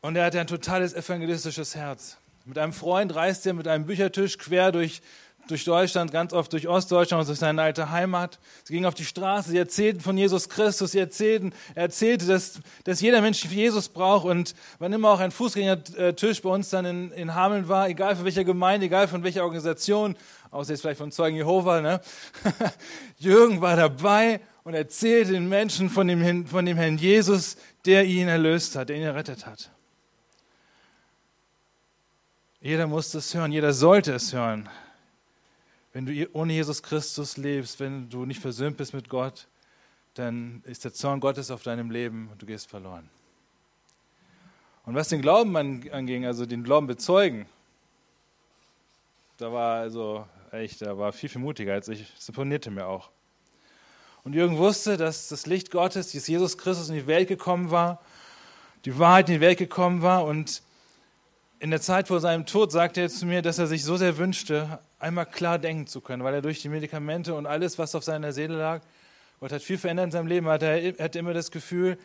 Und 0.00 0.16
er 0.16 0.24
hatte 0.24 0.40
ein 0.40 0.46
totales 0.46 0.94
evangelistisches 0.94 1.74
Herz. 1.74 2.18
Mit 2.44 2.58
einem 2.58 2.72
Freund 2.72 3.12
reiste 3.14 3.50
er 3.50 3.54
mit 3.54 3.66
einem 3.66 3.86
Büchertisch 3.86 4.38
quer 4.38 4.70
durch, 4.70 5.02
durch 5.48 5.64
Deutschland, 5.64 6.12
ganz 6.12 6.32
oft 6.32 6.52
durch 6.52 6.68
Ostdeutschland 6.68 7.22
und 7.22 7.26
durch 7.26 7.40
seine 7.40 7.60
alte 7.60 7.90
Heimat. 7.90 8.38
Sie 8.62 8.72
gingen 8.72 8.86
auf 8.86 8.94
die 8.94 9.04
Straße, 9.04 9.50
sie 9.50 9.58
erzählten 9.58 10.00
von 10.00 10.16
Jesus 10.16 10.48
Christus, 10.48 10.92
sie 10.92 11.00
erzählten, 11.00 11.52
er 11.74 11.82
erzählte, 11.82 12.26
dass, 12.26 12.60
dass 12.84 13.00
jeder 13.00 13.20
Mensch 13.20 13.44
Jesus 13.46 13.88
braucht 13.88 14.26
und 14.26 14.54
wann 14.78 14.92
immer 14.92 15.10
auch 15.10 15.18
ein 15.18 15.32
Fußgängertisch 15.32 16.42
bei 16.42 16.50
uns 16.50 16.70
dann 16.70 16.84
in, 16.84 17.10
in 17.10 17.34
Hameln 17.34 17.68
war, 17.68 17.88
egal 17.88 18.14
von 18.14 18.24
welcher 18.24 18.44
Gemeinde, 18.44 18.86
egal 18.86 19.08
von 19.08 19.24
welcher 19.24 19.42
Organisation, 19.42 20.14
außer 20.52 20.70
jetzt 20.70 20.82
vielleicht 20.82 20.98
von 20.98 21.10
Zeugen 21.10 21.36
Jehova, 21.36 21.80
ne? 21.80 22.00
Jürgen 23.18 23.60
war 23.60 23.74
dabei 23.74 24.40
und 24.66 24.74
erzählte 24.74 25.30
den 25.30 25.48
Menschen 25.48 25.88
von 25.88 26.08
dem, 26.08 26.44
von 26.44 26.66
dem 26.66 26.76
Herrn 26.76 26.98
Jesus, 26.98 27.56
der 27.84 28.04
ihn 28.04 28.26
erlöst 28.26 28.74
hat, 28.74 28.88
der 28.88 28.96
ihn 28.96 29.04
errettet 29.04 29.46
hat. 29.46 29.70
Jeder 32.60 32.88
muss 32.88 33.14
es 33.14 33.32
hören, 33.32 33.52
jeder 33.52 33.72
sollte 33.72 34.12
es 34.12 34.32
hören. 34.32 34.68
Wenn 35.92 36.04
du 36.04 36.28
ohne 36.32 36.52
Jesus 36.52 36.82
Christus 36.82 37.36
lebst, 37.36 37.78
wenn 37.78 38.10
du 38.10 38.26
nicht 38.26 38.40
versöhnt 38.40 38.76
bist 38.76 38.92
mit 38.92 39.08
Gott, 39.08 39.46
dann 40.14 40.64
ist 40.66 40.84
der 40.84 40.92
Zorn 40.92 41.20
Gottes 41.20 41.52
auf 41.52 41.62
deinem 41.62 41.92
Leben 41.92 42.28
und 42.32 42.42
du 42.42 42.46
gehst 42.46 42.68
verloren. 42.68 43.08
Und 44.84 44.96
was 44.96 45.10
den 45.10 45.22
Glauben 45.22 45.56
anging, 45.56 46.26
also 46.26 46.44
den 46.44 46.64
Glauben 46.64 46.88
bezeugen, 46.88 47.46
da 49.36 49.52
war 49.52 49.78
also 49.78 50.26
echt, 50.50 50.82
da 50.82 50.98
war 50.98 51.12
viel, 51.12 51.28
viel 51.28 51.40
mutiger 51.40 51.74
als 51.74 51.86
ich. 51.86 52.12
Das 52.16 52.28
imponierte 52.28 52.72
mir 52.72 52.88
auch. 52.88 53.10
Und 54.26 54.32
Jürgen 54.32 54.58
wusste, 54.58 54.96
dass 54.96 55.28
das 55.28 55.46
Licht 55.46 55.70
Gottes, 55.70 56.08
dieses 56.08 56.26
Jesus 56.26 56.58
Christus 56.58 56.88
in 56.88 56.96
die 56.96 57.06
Welt 57.06 57.28
gekommen 57.28 57.70
war, 57.70 58.00
die 58.84 58.98
Wahrheit 58.98 59.28
in 59.28 59.36
die 59.36 59.40
Welt 59.40 59.56
gekommen 59.56 60.02
war 60.02 60.24
und 60.24 60.62
in 61.60 61.70
der 61.70 61.80
Zeit 61.80 62.08
vor 62.08 62.18
seinem 62.18 62.44
Tod 62.44 62.72
sagte 62.72 63.02
er 63.02 63.08
zu 63.08 63.24
mir, 63.24 63.40
dass 63.40 63.60
er 63.60 63.68
sich 63.68 63.84
so 63.84 63.96
sehr 63.96 64.18
wünschte, 64.18 64.80
einmal 64.98 65.26
klar 65.26 65.60
denken 65.60 65.86
zu 65.86 66.00
können, 66.00 66.24
weil 66.24 66.34
er 66.34 66.42
durch 66.42 66.60
die 66.60 66.68
Medikamente 66.68 67.36
und 67.36 67.46
alles, 67.46 67.78
was 67.78 67.94
auf 67.94 68.02
seiner 68.02 68.32
Seele 68.32 68.58
lag, 68.58 68.80
Gott 69.38 69.52
hat 69.52 69.62
viel 69.62 69.78
verändert 69.78 70.06
in 70.06 70.10
seinem 70.10 70.26
Leben, 70.26 70.48
hat 70.48 70.64
er 70.64 70.94
hatte 70.98 71.20
immer 71.20 71.32
das 71.32 71.52
Gefühl, 71.52 71.96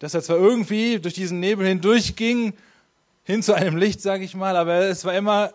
dass 0.00 0.14
er 0.14 0.24
zwar 0.24 0.38
irgendwie 0.38 0.98
durch 0.98 1.14
diesen 1.14 1.38
Nebel 1.38 1.68
hindurchging, 1.68 2.52
hin 3.22 3.44
zu 3.44 3.54
einem 3.54 3.76
Licht, 3.76 4.00
sage 4.00 4.24
ich 4.24 4.34
mal, 4.34 4.56
aber 4.56 4.74
es 4.88 5.04
war 5.04 5.14
immer 5.14 5.54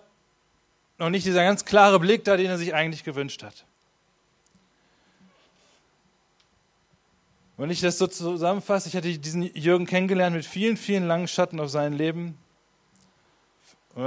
noch 0.98 1.10
nicht 1.10 1.25
dieser 1.25 1.44
ganz 1.44 1.66
klare 1.66 2.00
Blick 2.00 2.24
da, 2.24 2.38
den 2.38 2.46
er 2.46 2.58
sich 2.58 2.74
eigentlich 2.74 3.04
gewünscht 3.04 3.44
hat. 3.44 3.66
Wenn 7.56 7.70
ich 7.70 7.82
das 7.82 8.00
so 8.00 8.08
zusammenfasse, 8.08 8.90
ich 8.90 8.96
hatte 8.96 9.16
diesen 9.18 9.44
Jürgen 9.56 9.86
kennengelernt 9.86 10.36
mit 10.36 10.46
vielen, 10.46 10.76
vielen 10.76 11.08
langen 11.08 11.28
Schatten 11.28 11.60
auf 11.60 11.70
sein 11.70 11.94
Leben, 11.94 12.38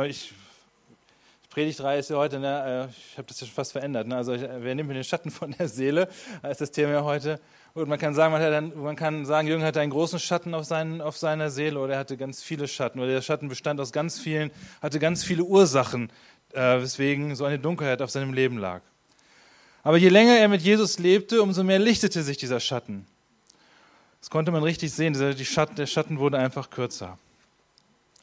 ich, 0.05 0.33
Predigtreihe 1.51 2.01
ist 2.01 2.11
ja 2.11 2.17
heute, 2.17 2.41
ne, 2.41 2.89
äh, 2.89 2.93
ich 2.93 3.17
habe 3.17 3.29
das 3.29 3.41
ja 3.41 3.47
schon 3.47 3.55
fast 3.55 3.71
verändert. 3.71 4.09
Ne? 4.09 4.17
Also 4.17 4.37
wer 4.37 4.75
nimmt 4.75 4.89
mir 4.89 4.95
den 4.95 5.05
Schatten 5.05 5.31
von 5.31 5.53
der 5.53 5.69
Seele, 5.69 6.09
ist 6.43 6.61
das 6.61 6.73
Thema 6.73 6.93
ja 6.93 7.05
heute. 7.05 7.41
Und 7.73 7.89
man 7.89 8.01
kann 8.01 8.15
sagen, 8.15 8.33
man, 8.33 8.43
dann, 8.43 8.77
man 8.83 8.97
kann 8.97 9.25
sagen, 9.25 9.47
Jürgen 9.47 9.63
hatte 9.63 9.81
einen 9.81 9.93
großen 9.93 10.19
Schatten 10.19 10.53
auf, 10.55 10.65
seinen, 10.65 11.01
auf 11.01 11.17
seiner 11.17 11.51
Seele 11.51 11.79
oder 11.79 11.95
er 11.95 11.99
hatte 12.01 12.17
ganz 12.17 12.43
viele 12.43 12.67
Schatten. 12.67 12.99
Oder 12.99 13.13
der 13.13 13.23
Schatten 13.23 13.49
bestand 13.49 13.81
aus 13.81 13.93
ganz 13.93 14.19
vielen, 14.19 14.51
hatte 14.83 14.99
ganz 14.99 15.23
viele 15.23 15.45
Ursachen, 15.45 16.11
äh, 16.53 16.81
weswegen 16.81 17.37
so 17.37 17.45
eine 17.45 17.61
Dunkelheit 17.61 18.03
auf 18.03 18.11
seinem 18.11 18.33
Leben 18.33 18.59
lag. 18.59 18.83
Aber 19.85 19.99
je 19.99 20.09
länger 20.09 20.37
er 20.37 20.49
mit 20.49 20.63
Jesus 20.63 20.99
lebte, 20.99 21.43
umso 21.43 21.63
mehr 21.63 21.79
lichtete 21.79 22.25
sich 22.25 22.39
dieser 22.39 22.59
Schatten. 22.59 23.07
Das 24.21 24.31
konnte 24.31 24.51
man 24.53 24.63
richtig 24.63 24.93
sehen. 24.93 25.13
Der 25.13 25.37
Schatten, 25.45 25.77
der 25.77 25.87
Schatten 25.87 26.19
wurde 26.19 26.39
einfach 26.39 26.71
kürzer. 26.71 27.19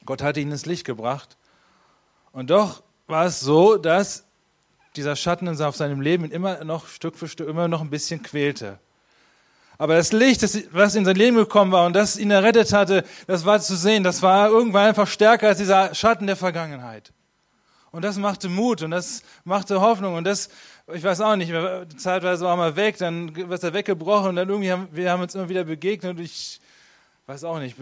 Gott 0.04 0.22
hatte 0.22 0.40
ihn 0.40 0.50
ins 0.50 0.66
Licht 0.66 0.84
gebracht 0.84 1.36
und 2.32 2.50
doch 2.50 2.82
war 3.06 3.26
es 3.26 3.40
so, 3.40 3.76
dass 3.76 4.24
dieser 4.96 5.16
Schatten 5.16 5.48
auf 5.62 5.76
seinem 5.76 6.00
Leben 6.00 6.30
immer 6.30 6.62
noch 6.64 6.88
Stück 6.88 7.16
für 7.16 7.28
Stück 7.28 7.48
immer 7.48 7.68
noch 7.68 7.80
ein 7.80 7.90
bisschen 7.90 8.22
quälte. 8.22 8.78
Aber 9.76 9.96
das 9.96 10.12
Licht, 10.12 10.42
das, 10.42 10.58
was 10.70 10.94
in 10.94 11.04
sein 11.04 11.16
Leben 11.16 11.36
gekommen 11.36 11.72
war 11.72 11.86
und 11.86 11.94
das 11.94 12.16
ihn 12.16 12.30
errettet 12.30 12.72
hatte, 12.72 13.04
das 13.26 13.44
war 13.44 13.60
zu 13.60 13.76
sehen, 13.76 14.04
das 14.04 14.22
war 14.22 14.48
irgendwann 14.48 14.86
einfach 14.88 15.08
stärker 15.08 15.48
als 15.48 15.58
dieser 15.58 15.94
Schatten 15.94 16.26
der 16.26 16.36
Vergangenheit. 16.36 17.12
Und 17.94 18.02
das 18.02 18.18
machte 18.18 18.48
Mut 18.48 18.82
und 18.82 18.90
das 18.90 19.22
machte 19.44 19.80
Hoffnung 19.80 20.16
und 20.16 20.24
das, 20.24 20.48
ich 20.92 21.04
weiß 21.04 21.20
auch 21.20 21.36
nicht, 21.36 21.52
zeitweise 21.96 22.44
war 22.44 22.56
mal 22.56 22.74
weg, 22.74 22.98
dann 22.98 23.36
wird 23.36 23.62
er 23.62 23.72
weggebrochen 23.72 24.30
und 24.30 24.34
dann 24.34 24.48
irgendwie 24.48 24.72
haben 24.72 24.88
wir 24.90 25.12
haben 25.12 25.22
uns 25.22 25.36
immer 25.36 25.48
wieder 25.48 25.62
begegnet 25.62 26.16
und 26.16 26.20
ich 26.20 26.60
weiß 27.26 27.44
auch 27.44 27.60
nicht, 27.60 27.76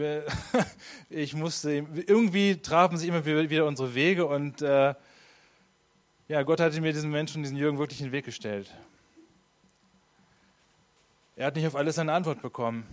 ich 1.09 1.33
musste, 1.33 1.87
irgendwie 2.07 2.57
trafen 2.57 2.99
sich 2.99 3.09
immer 3.09 3.25
wieder 3.25 3.64
unsere 3.64 3.95
Wege 3.95 4.26
und 4.26 4.61
äh, 4.61 4.95
ja, 6.28 6.42
Gott 6.42 6.61
hatte 6.61 6.78
mir 6.83 6.92
diesen 6.92 7.11
Menschen, 7.11 7.42
diesen 7.42 7.57
Jürgen 7.57 7.78
wirklich 7.78 8.00
in 8.00 8.09
den 8.09 8.12
Weg 8.12 8.26
gestellt. 8.26 8.71
Er 11.37 11.47
hat 11.47 11.57
nicht 11.57 11.66
auf 11.66 11.75
alles 11.75 11.99
eine 11.99 12.12
Antwort 12.12 12.42
bekommen. 12.42 12.87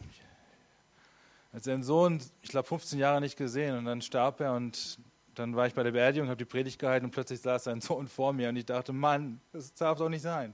Er 1.51 1.57
hat 1.57 1.65
seinen 1.65 1.83
Sohn, 1.83 2.21
ich 2.41 2.49
glaube, 2.49 2.69
15 2.69 2.97
Jahre 2.97 3.19
nicht 3.19 3.35
gesehen 3.35 3.77
und 3.77 3.83
dann 3.83 4.01
starb 4.01 4.39
er 4.39 4.53
und 4.53 4.99
dann 5.39 5.55
war 5.55 5.67
ich 5.67 5.73
bei 5.73 5.83
der 5.83 5.91
Beerdigung, 5.91 6.27
habe 6.27 6.37
die 6.37 6.45
Predigt 6.45 6.79
gehalten 6.79 7.05
und 7.05 7.11
plötzlich 7.11 7.39
saß 7.39 7.63
sein 7.63 7.79
Sohn 7.79 8.07
vor 8.07 8.33
mir 8.33 8.49
und 8.49 8.57
ich 8.57 8.65
dachte, 8.65 8.91
Mann, 8.91 9.39
das 9.53 9.73
darf 9.73 9.97
doch 9.97 10.09
nicht 10.09 10.21
sein. 10.21 10.53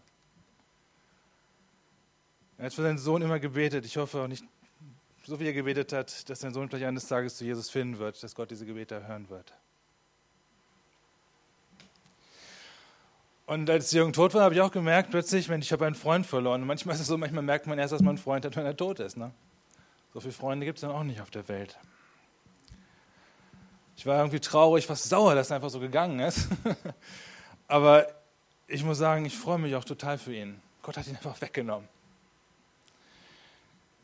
Er 2.58 2.68
hat 2.68 2.74
für 2.74 2.84
seinen 2.84 3.00
Sohn 3.00 3.22
immer 3.22 3.40
gebetet. 3.40 3.84
Ich 3.86 3.98
hoffe 3.98 4.22
auch 4.22 4.28
nicht, 4.28 4.46
so 5.26 5.40
wie 5.40 5.48
er 5.48 5.54
gebetet 5.54 5.92
hat, 5.92 6.30
dass 6.30 6.40
sein 6.40 6.54
Sohn 6.54 6.70
vielleicht 6.70 6.86
eines 6.86 7.08
Tages 7.08 7.36
zu 7.36 7.44
Jesus 7.44 7.70
finden 7.70 7.98
wird, 7.98 8.22
dass 8.22 8.36
Gott 8.36 8.52
diese 8.52 8.66
Gebete 8.66 9.06
hören 9.08 9.28
wird. 9.30 9.54
Und 13.48 13.70
als 13.70 13.92
Jürgen 13.92 14.14
tot 14.14 14.34
war, 14.34 14.44
habe 14.44 14.56
ich 14.56 14.62
auch 14.62 14.72
gemerkt, 14.72 15.12
plötzlich, 15.12 15.50
Mensch, 15.50 15.66
ich 15.66 15.72
habe 15.72 15.86
einen 15.86 15.96
Freund 15.96 16.26
verloren. 16.26 16.62
Und 16.62 16.68
manchmal 16.68 16.96
ist 16.96 17.02
es 17.02 17.08
so, 17.08 17.18
manchmal 17.18 17.44
merkt 17.44 17.68
man 17.68 17.78
erst, 17.78 17.94
dass 17.94 18.02
man 18.02 18.10
einen 18.10 18.18
Freund 18.18 18.46
hat, 18.46 18.56
wenn 18.56 18.66
er 18.66 18.78
tot 18.78 19.00
ist. 19.00 19.18
Ne? 19.18 19.32
So 20.14 20.20
viele 20.20 20.34
Freunde 20.34 20.66
gibt 20.66 20.78
es 20.78 20.82
dann 20.82 20.92
auch 20.92 21.04
nicht 21.04 21.22
auf 21.22 21.30
der 21.30 21.48
Welt. 21.48 21.78
Ich 23.98 24.06
war 24.06 24.18
irgendwie 24.18 24.40
traurig, 24.40 24.86
fast 24.86 25.10
sauer, 25.10 25.36
dass 25.36 25.50
er 25.50 25.58
einfach 25.58 25.70
so 25.70 25.80
gegangen 25.80 26.20
ist. 26.20 26.48
Aber 27.68 28.08
ich 28.68 28.84
muss 28.84 28.98
sagen, 28.98 29.26
ich 29.26 29.38
freue 29.38 29.58
mich 29.58 29.76
auch 29.76 29.86
total 29.86 30.18
für 30.18 30.34
ihn. 30.34 30.62
Gott 30.82 30.98
hat 30.98 31.08
ihn 31.08 31.16
einfach 31.16 31.40
weggenommen. 31.42 31.88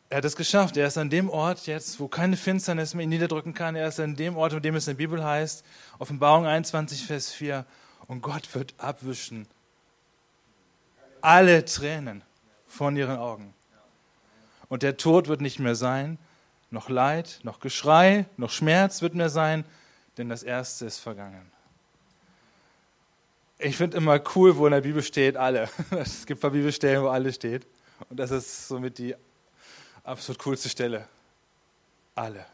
Er 0.09 0.17
hat 0.17 0.25
es 0.25 0.35
geschafft. 0.35 0.75
Er 0.77 0.87
ist 0.87 0.97
an 0.97 1.09
dem 1.09 1.29
Ort 1.29 1.67
jetzt, 1.67 1.99
wo 1.99 2.07
keine 2.07 2.35
Finsternis 2.35 2.93
mehr 2.93 3.03
ihn 3.03 3.09
niederdrücken 3.09 3.53
kann. 3.53 3.75
Er 3.75 3.87
ist 3.87 3.99
an 3.99 4.15
dem 4.15 4.35
Ort, 4.35 4.53
an 4.53 4.61
dem 4.61 4.75
es 4.75 4.87
in 4.87 4.97
der 4.97 4.97
Bibel 4.97 5.23
heißt, 5.23 5.63
Offenbarung 5.99 6.45
21, 6.45 7.05
Vers 7.05 7.31
4. 7.31 7.65
Und 8.07 8.21
Gott 8.21 8.53
wird 8.53 8.73
abwischen 8.77 9.47
alle 11.21 11.63
Tränen 11.65 12.23
von 12.67 12.97
ihren 12.97 13.17
Augen. 13.17 13.53
Und 14.69 14.83
der 14.83 14.97
Tod 14.97 15.27
wird 15.27 15.41
nicht 15.41 15.59
mehr 15.59 15.75
sein, 15.75 16.17
noch 16.71 16.89
Leid, 16.89 17.39
noch 17.43 17.59
Geschrei, 17.59 18.25
noch 18.37 18.51
Schmerz 18.51 19.01
wird 19.01 19.15
mehr 19.15 19.29
sein, 19.29 19.65
denn 20.21 20.29
das 20.29 20.43
Erste 20.43 20.85
ist 20.85 20.99
vergangen. 20.99 21.51
Ich 23.57 23.75
finde 23.75 23.97
immer 23.97 24.21
cool, 24.35 24.55
wo 24.55 24.65
in 24.67 24.71
der 24.71 24.81
Bibel 24.81 25.03
steht, 25.03 25.35
alle. 25.35 25.69
Es 25.91 26.25
gibt 26.25 26.39
ein 26.39 26.41
paar 26.41 26.51
Bibelstellen, 26.51 27.03
wo 27.03 27.07
alle 27.07 27.33
steht. 27.33 27.65
Und 28.09 28.17
das 28.17 28.31
ist 28.31 28.67
somit 28.67 28.97
die 28.97 29.15
absolut 30.03 30.39
coolste 30.39 30.69
Stelle. 30.69 31.07
Alle. 32.15 32.45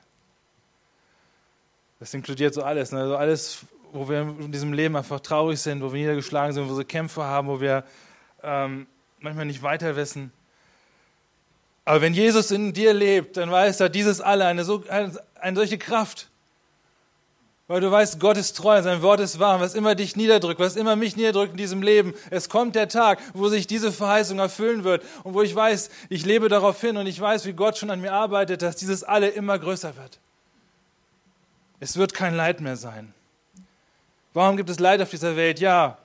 Das 1.99 2.13
inkludiert 2.13 2.53
so 2.53 2.63
alles. 2.63 2.91
Ne? 2.91 2.99
Also 2.99 3.17
alles, 3.17 3.65
wo 3.91 4.07
wir 4.07 4.21
in 4.21 4.51
diesem 4.51 4.73
Leben 4.73 4.95
einfach 4.95 5.19
traurig 5.19 5.59
sind, 5.59 5.81
wo 5.81 5.91
wir 5.91 5.99
niedergeschlagen 5.99 6.53
sind, 6.53 6.69
wo 6.69 6.77
wir 6.77 6.85
Kämpfe 6.85 7.23
haben, 7.23 7.47
wo 7.47 7.59
wir 7.59 7.83
ähm, 8.43 8.87
manchmal 9.19 9.45
nicht 9.45 9.61
weiter 9.61 9.95
wissen. 9.95 10.31
Aber 11.83 12.01
wenn 12.01 12.13
Jesus 12.13 12.51
in 12.51 12.73
dir 12.73 12.93
lebt, 12.93 13.37
dann 13.37 13.51
weiß 13.51 13.79
er, 13.79 13.89
dieses 13.89 14.21
alle 14.21 14.45
eine, 14.45 14.63
so, 14.63 14.83
eine, 14.89 15.17
eine 15.35 15.55
solche 15.57 15.77
Kraft. 15.77 16.29
Weil 17.67 17.81
du 17.81 17.91
weißt, 17.91 18.19
Gott 18.21 18.37
ist 18.37 18.55
treu, 18.55 18.81
sein 18.81 19.01
Wort 19.01 19.19
ist 19.19 19.39
wahr. 19.39 19.59
Was 19.59 19.75
immer 19.75 19.93
dich 19.93 20.15
niederdrückt, 20.15 20.59
was 20.59 20.77
immer 20.77 20.95
mich 20.95 21.17
niederdrückt 21.17 21.51
in 21.51 21.57
diesem 21.57 21.81
Leben, 21.81 22.13
es 22.29 22.47
kommt 22.47 22.75
der 22.75 22.87
Tag, 22.87 23.19
wo 23.33 23.49
sich 23.49 23.67
diese 23.67 23.91
Verheißung 23.91 24.39
erfüllen 24.39 24.85
wird 24.85 25.03
und 25.23 25.33
wo 25.33 25.41
ich 25.41 25.53
weiß, 25.53 25.89
ich 26.09 26.25
lebe 26.25 26.47
darauf 26.47 26.79
hin 26.79 26.95
und 26.95 27.07
ich 27.07 27.19
weiß, 27.19 27.45
wie 27.45 27.53
Gott 27.53 27.77
schon 27.77 27.89
an 27.89 27.99
mir 27.99 28.13
arbeitet, 28.13 28.61
dass 28.61 28.77
dieses 28.77 29.03
alle 29.03 29.27
immer 29.27 29.59
größer 29.59 29.97
wird. 29.97 30.19
Es 31.81 31.97
wird 31.97 32.13
kein 32.13 32.35
Leid 32.35 32.61
mehr 32.61 32.77
sein. 32.77 33.13
Warum 34.33 34.55
gibt 34.55 34.69
es 34.69 34.79
Leid 34.79 35.01
auf 35.01 35.09
dieser 35.09 35.35
Welt? 35.35 35.59
Ja, 35.59 35.97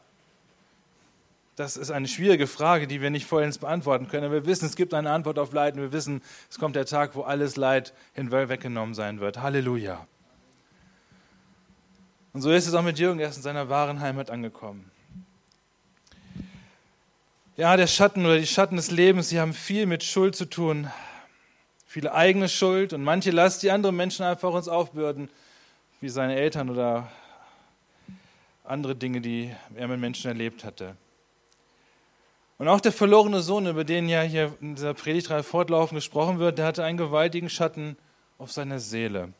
das 1.54 1.76
ist 1.76 1.90
eine 1.90 2.09
schwierige 2.09 2.49
Frage, 2.49 2.88
die 2.88 3.00
wir 3.00 3.11
nicht 3.11 3.26
vollends 3.26 3.59
beantworten 3.59 4.09
können. 4.09 4.25
Aber 4.25 4.35
wir 4.35 4.47
wissen, 4.47 4.66
es 4.66 4.75
gibt 4.75 4.95
eine 4.95 5.11
Antwort 5.11 5.38
auf 5.38 5.52
Leid 5.52 5.75
und 5.75 5.81
wir 5.83 5.92
wissen, 5.92 6.23
es 6.50 6.59
kommt 6.59 6.75
der 6.75 6.87
Tag, 6.87 7.14
wo 7.14 7.23
alles 7.23 7.57
Leid 7.57 7.92
hinweggenommen 8.14 8.95
sein 8.95 9.21
wird. 9.21 9.40
Halleluja. 9.40 10.07
Und 12.33 12.41
so 12.41 12.51
ist 12.51 12.67
es 12.67 12.75
auch 12.75 12.83
mit 12.83 12.99
Jürgen, 12.99 13.21
er 13.21 13.29
ist 13.29 13.37
in 13.37 13.43
seiner 13.43 13.69
wahren 13.69 14.01
Heimat 14.01 14.31
angekommen. 14.31 14.91
Ja, 17.57 17.77
der 17.77 17.87
Schatten 17.87 18.25
oder 18.25 18.39
die 18.39 18.47
Schatten 18.47 18.77
des 18.77 18.91
Lebens, 18.91 19.29
die 19.29 19.39
haben 19.39 19.53
viel 19.53 19.85
mit 19.85 20.03
Schuld 20.03 20.35
zu 20.35 20.47
tun. 20.47 20.91
Viele 21.87 22.15
eigene 22.15 22.49
Schuld 22.49 22.95
und 22.95 23.05
manche 23.05 23.31
Last, 23.31 23.62
die 23.62 23.71
andere 23.71 23.93
Menschen 23.93 24.25
einfach 24.25 24.55
uns 24.55 24.67
aufbürden, 24.67 25.29
wie 26.01 26.09
seine 26.09 26.37
Eltern 26.37 26.71
oder 26.71 27.12
andere 28.65 28.97
Dinge, 28.97 29.21
die 29.21 29.55
er 29.75 29.89
mit 29.89 30.01
Menschen 30.01 30.29
erlebt 30.29 30.65
hatte. 30.65 30.97
Und 32.57 32.69
auch 32.69 32.81
der 32.81 32.93
verlorene 32.93 33.43
Sohn, 33.43 33.67
über 33.67 33.85
den 33.85 34.09
ja 34.09 34.23
hier 34.23 34.57
in 34.62 34.77
dieser 34.77 34.95
Predigtreihe 34.95 35.43
fortlaufend 35.43 35.99
gesprochen 35.99 36.39
wird, 36.39 36.57
der 36.57 36.65
hatte 36.65 36.85
einen 36.85 36.97
gewaltigen 36.97 37.51
Schatten 37.51 37.99
auf 38.39 38.53
seiner 38.53 38.79
Seele. 38.79 39.35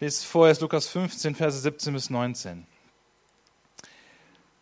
Lese 0.00 0.24
vorher 0.24 0.56
Lukas 0.60 0.88
15, 0.88 1.34
Verse 1.34 1.58
17 1.58 1.92
bis 1.92 2.08
19. 2.08 2.66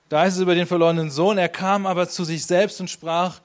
Da 0.09 0.21
heißt 0.21 0.37
es 0.37 0.43
über 0.43 0.57
den 0.57 0.67
verlorenen 0.67 1.11
Sohn, 1.11 1.39
er 1.39 1.49
kam 1.49 1.87
aber 1.87 2.09
zu 2.09 2.25
sich 2.25 2.45
selbst 2.45 2.81
und 2.81 2.91
sprach, 2.91 3.41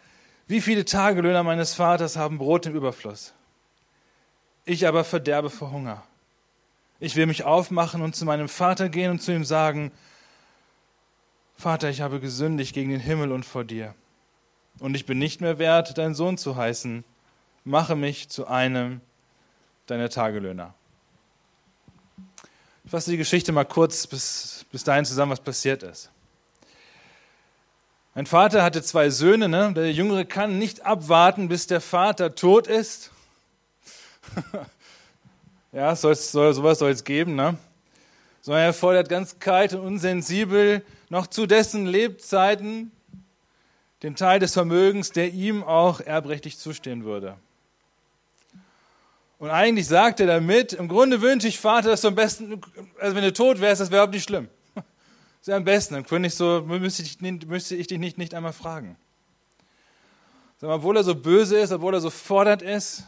wie 0.48 0.60
viele 0.60 0.86
Tagelöhner 0.86 1.44
meines 1.44 1.76
Vaters 1.76 2.18
haben 2.18 2.40
Brot 2.40 2.66
im 2.66 2.76
Überfluss? 2.76 3.34
Ich 4.66 4.88
aber 4.88 5.04
verderbe 5.04 5.52
vor 5.52 5.72
Hunger. 5.72 6.04
Ich 7.00 7.16
will 7.16 7.28
mich 7.28 7.44
aufmachen 7.44 8.02
und 8.02 8.16
zu 8.16 8.26
meinem 8.26 8.50
Vater 8.50 8.90
gehen 8.90 9.12
und 9.12 9.22
zu 9.22 9.32
ihm 9.32 9.46
sagen, 9.46 9.92
Vater, 11.56 11.90
ich 11.90 12.02
habe 12.02 12.20
gesündigt 12.20 12.74
gegen 12.74 12.90
den 12.90 13.02
Himmel 13.02 13.32
und 13.32 13.46
vor 13.46 13.64
dir. 13.64 13.94
Und 14.80 14.96
ich 14.96 15.06
bin 15.06 15.20
nicht 15.20 15.42
mehr 15.42 15.60
wert, 15.60 15.98
dein 15.98 16.16
Sohn 16.16 16.38
zu 16.38 16.56
heißen. 16.56 17.04
Mache 17.66 17.96
mich 17.96 18.30
zu 18.30 18.48
einem 18.48 19.02
deiner 19.86 20.10
Tagelöhner. 20.10 20.74
Fasse 22.94 23.10
die 23.10 23.18
Geschichte 23.18 23.52
mal 23.52 23.64
kurz 23.64 24.06
bis, 24.06 24.68
bis 24.72 24.84
dahin 24.84 25.04
zusammen, 25.04 25.32
was 25.32 25.40
passiert 25.40 25.82
ist. 25.82 26.12
Ein 28.14 28.28
Vater 28.28 28.62
hatte 28.62 28.84
zwei 28.84 29.10
Söhne. 29.10 29.50
Ne? 29.50 29.74
Der 29.74 29.92
Jüngere 29.92 30.26
kann 30.26 30.60
nicht 30.60 30.86
abwarten, 30.86 31.48
bis 31.48 31.66
der 31.66 31.82
Vater 31.82 32.36
tot 32.36 32.68
ist. 32.68 33.10
ja, 35.72 35.96
soll, 35.96 36.14
sowas 36.14 36.78
soll 36.78 36.92
es 36.92 37.04
geben. 37.04 37.34
Ne? 37.34 37.58
Sondern 38.42 38.62
er 38.62 38.74
fordert 38.74 39.10
ganz 39.10 39.40
kalt 39.40 39.74
und 39.74 39.80
unsensibel 39.80 40.86
noch 41.10 41.26
zu 41.26 41.48
dessen 41.48 41.88
Lebzeiten 41.88 42.92
den 44.04 44.16
Teil 44.16 44.40
des 44.40 44.54
Vermögens, 44.54 45.12
der 45.12 45.34
ihm 45.34 45.64
auch 45.64 46.00
erbrechtlich 46.00 46.60
zustehen 46.60 47.06
würde. 47.06 47.38
Und 49.44 49.50
eigentlich 49.50 49.88
sagt 49.88 50.22
er 50.22 50.28
damit, 50.28 50.72
im 50.72 50.88
Grunde 50.88 51.22
wünsche 51.22 51.50
ich, 51.50 51.60
Vater, 51.60 51.90
dass 51.90 52.00
du 52.00 52.08
am 52.08 52.16
besten, 52.16 52.62
also 52.98 53.14
wenn 53.14 53.26
du 53.26 53.34
tot 53.34 53.60
wärst, 53.60 53.82
das 53.82 53.92
wäre 53.92 54.00
überhaupt 54.00 54.14
nicht 54.14 54.24
schlimm. 54.24 54.48
Das 55.40 55.48
wäre 55.48 55.58
am 55.58 55.66
besten, 55.66 55.96
dann 55.96 56.06
könnte 56.06 56.28
ich 56.28 56.36
so, 56.36 56.62
müsste 56.62 57.04
ich, 57.04 57.20
müsste 57.20 57.76
ich 57.76 57.88
dich 57.88 58.00
nicht, 58.00 58.18
nicht 58.18 58.36
einmal 58.36 58.54
fragen. 58.54 58.96
obwohl 60.62 60.96
er 60.96 61.04
so 61.04 61.14
böse 61.14 61.58
ist, 61.60 61.74
obwohl 61.74 61.94
er 61.94 62.00
so 62.00 62.10
fordernd 62.10 62.62
ist, 62.62 63.04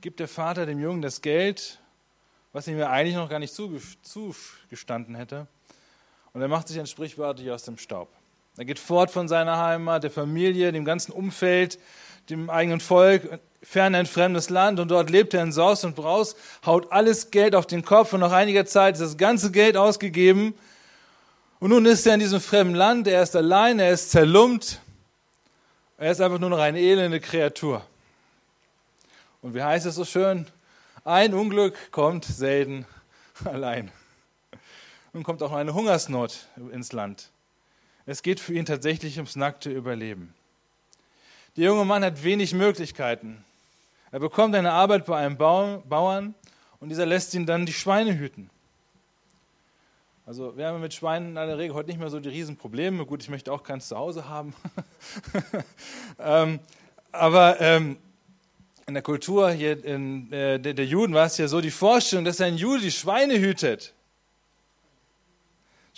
gibt 0.00 0.20
der 0.20 0.28
Vater 0.28 0.64
dem 0.64 0.80
Jungen 0.80 1.02
das 1.02 1.20
Geld, 1.20 1.80
was 2.54 2.66
ihm 2.66 2.80
eigentlich 2.80 3.16
noch 3.16 3.28
gar 3.28 3.38
nicht 3.38 3.54
zugestanden 3.54 5.16
hätte. 5.16 5.46
Und 6.32 6.40
er 6.40 6.48
macht 6.48 6.68
sich 6.68 6.78
dann 6.78 6.86
sprichwörtlich 6.86 7.50
aus 7.50 7.64
dem 7.64 7.76
Staub. 7.76 8.08
Er 8.56 8.64
geht 8.64 8.78
fort 8.78 9.10
von 9.10 9.28
seiner 9.28 9.58
Heimat, 9.58 10.02
der 10.02 10.10
Familie, 10.10 10.72
dem 10.72 10.86
ganzen 10.86 11.12
Umfeld, 11.12 11.78
dem 12.30 12.50
eigenen 12.50 12.80
Volk, 12.80 13.40
fern 13.62 13.94
ein 13.94 14.06
fremdes 14.06 14.48
Land 14.50 14.78
und 14.78 14.88
dort 14.88 15.10
lebt 15.10 15.34
er 15.34 15.42
in 15.42 15.52
Saus 15.52 15.84
und 15.84 15.96
Braus, 15.96 16.36
haut 16.64 16.92
alles 16.92 17.30
Geld 17.30 17.54
auf 17.54 17.66
den 17.66 17.84
Kopf 17.84 18.12
und 18.12 18.20
nach 18.20 18.32
einiger 18.32 18.64
Zeit 18.64 18.94
ist 18.94 19.00
das 19.00 19.16
ganze 19.16 19.50
Geld 19.50 19.76
ausgegeben. 19.76 20.54
Und 21.58 21.70
nun 21.70 21.86
ist 21.86 22.06
er 22.06 22.14
in 22.14 22.20
diesem 22.20 22.40
fremden 22.40 22.74
Land, 22.74 23.08
er 23.08 23.22
ist 23.22 23.34
allein, 23.34 23.80
er 23.80 23.90
ist 23.90 24.10
zerlumpt, 24.10 24.80
er 25.98 26.12
ist 26.12 26.20
einfach 26.20 26.38
nur 26.38 26.50
noch 26.50 26.58
eine 26.58 26.78
elende 26.78 27.18
Kreatur. 27.20 27.82
Und 29.42 29.54
wie 29.54 29.62
heißt 29.62 29.86
es 29.86 29.94
so 29.94 30.04
schön? 30.04 30.46
Ein 31.04 31.34
Unglück 31.34 31.90
kommt 31.90 32.24
selten 32.24 32.86
allein. 33.44 33.90
Nun 35.12 35.22
kommt 35.22 35.42
auch 35.42 35.52
eine 35.52 35.72
Hungersnot 35.72 36.46
ins 36.72 36.92
Land. 36.92 37.30
Es 38.04 38.22
geht 38.22 38.38
für 38.38 38.54
ihn 38.54 38.66
tatsächlich 38.66 39.16
ums 39.16 39.34
nackte 39.34 39.70
Überleben. 39.70 40.35
Der 41.56 41.64
junge 41.64 41.86
Mann 41.86 42.04
hat 42.04 42.22
wenig 42.22 42.52
Möglichkeiten. 42.52 43.42
Er 44.12 44.20
bekommt 44.20 44.54
eine 44.54 44.72
Arbeit 44.72 45.06
bei 45.06 45.16
einem 45.16 45.38
Bauern 45.38 46.34
und 46.80 46.90
dieser 46.90 47.06
lässt 47.06 47.32
ihn 47.32 47.46
dann 47.46 47.64
die 47.64 47.72
Schweine 47.72 48.18
hüten. 48.18 48.50
Also 50.26 50.54
wir 50.58 50.66
haben 50.66 50.82
mit 50.82 50.92
Schweinen 50.92 51.28
in 51.28 51.34
der 51.34 51.56
Regel 51.56 51.74
heute 51.74 51.88
nicht 51.88 51.98
mehr 51.98 52.10
so 52.10 52.20
die 52.20 52.28
Riesenprobleme. 52.28 53.06
Gut, 53.06 53.22
ich 53.22 53.30
möchte 53.30 53.52
auch 53.52 53.62
keins 53.62 53.88
zu 53.88 53.96
Hause 53.96 54.28
haben. 54.28 54.54
ähm, 56.18 56.60
aber 57.10 57.58
ähm, 57.60 57.96
in 58.86 58.92
der 58.92 59.02
Kultur 59.02 59.50
hier 59.50 59.82
in, 59.82 60.30
äh, 60.32 60.60
der, 60.60 60.74
der 60.74 60.84
Juden 60.84 61.14
war 61.14 61.24
es 61.24 61.38
ja 61.38 61.48
so 61.48 61.62
die 61.62 61.70
Vorstellung, 61.70 62.26
dass 62.26 62.38
ein 62.42 62.58
Jude 62.58 62.82
die 62.82 62.90
Schweine 62.90 63.38
hütet. 63.38 63.94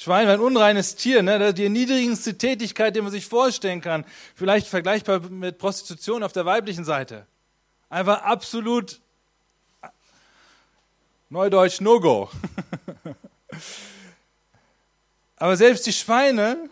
Schwein 0.00 0.28
war 0.28 0.34
ein 0.34 0.40
unreines 0.40 0.94
Tier, 0.94 1.24
ne? 1.24 1.52
die 1.52 1.68
niedrigste 1.68 2.38
Tätigkeit, 2.38 2.94
die 2.94 3.00
man 3.00 3.10
sich 3.10 3.26
vorstellen 3.26 3.80
kann. 3.80 4.04
Vielleicht 4.36 4.68
vergleichbar 4.68 5.18
mit 5.28 5.58
Prostitution 5.58 6.22
auf 6.22 6.32
der 6.32 6.46
weiblichen 6.46 6.84
Seite. 6.84 7.26
Einfach 7.90 8.22
absolut 8.22 9.00
Neudeutsch 11.30 11.80
No-Go. 11.80 12.30
Aber 15.36 15.56
selbst 15.56 15.84
die 15.84 15.92
Schweine, 15.92 16.70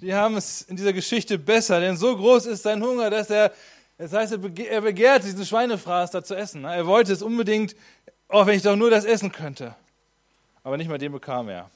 die 0.00 0.12
haben 0.12 0.36
es 0.36 0.62
in 0.62 0.74
dieser 0.74 0.92
Geschichte 0.92 1.38
besser, 1.38 1.78
denn 1.78 1.96
so 1.96 2.16
groß 2.16 2.46
ist 2.46 2.64
sein 2.64 2.82
Hunger, 2.82 3.08
dass 3.08 3.30
er, 3.30 3.52
das 3.98 4.12
heißt, 4.12 4.32
er 4.32 4.80
begehrt 4.80 5.22
diesen 5.22 5.46
Schweinefraß 5.46 6.10
da 6.10 6.24
zu 6.24 6.34
essen. 6.34 6.62
Ne? 6.62 6.74
Er 6.74 6.88
wollte 6.88 7.12
es 7.12 7.22
unbedingt, 7.22 7.76
auch 8.26 8.46
wenn 8.46 8.56
ich 8.56 8.64
doch 8.64 8.74
nur 8.74 8.90
das 8.90 9.04
essen 9.04 9.30
könnte. 9.30 9.76
Aber 10.64 10.76
nicht 10.76 10.88
mal 10.88 10.98
den 10.98 11.12
bekam 11.12 11.48
er. 11.48 11.70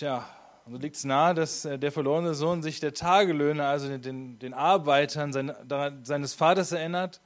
Tja, 0.00 0.26
und 0.64 0.72
so 0.72 0.78
liegt 0.78 0.96
es 0.96 1.04
nahe, 1.04 1.34
dass 1.34 1.66
äh, 1.66 1.78
der 1.78 1.92
verlorene 1.92 2.32
Sohn 2.32 2.62
sich 2.62 2.80
der 2.80 2.94
Tagelöhne, 2.94 3.66
also 3.66 3.98
den, 3.98 4.38
den 4.38 4.54
Arbeitern 4.54 5.30
seines 5.30 6.32
Vaters 6.32 6.72
erinnert, 6.72 7.20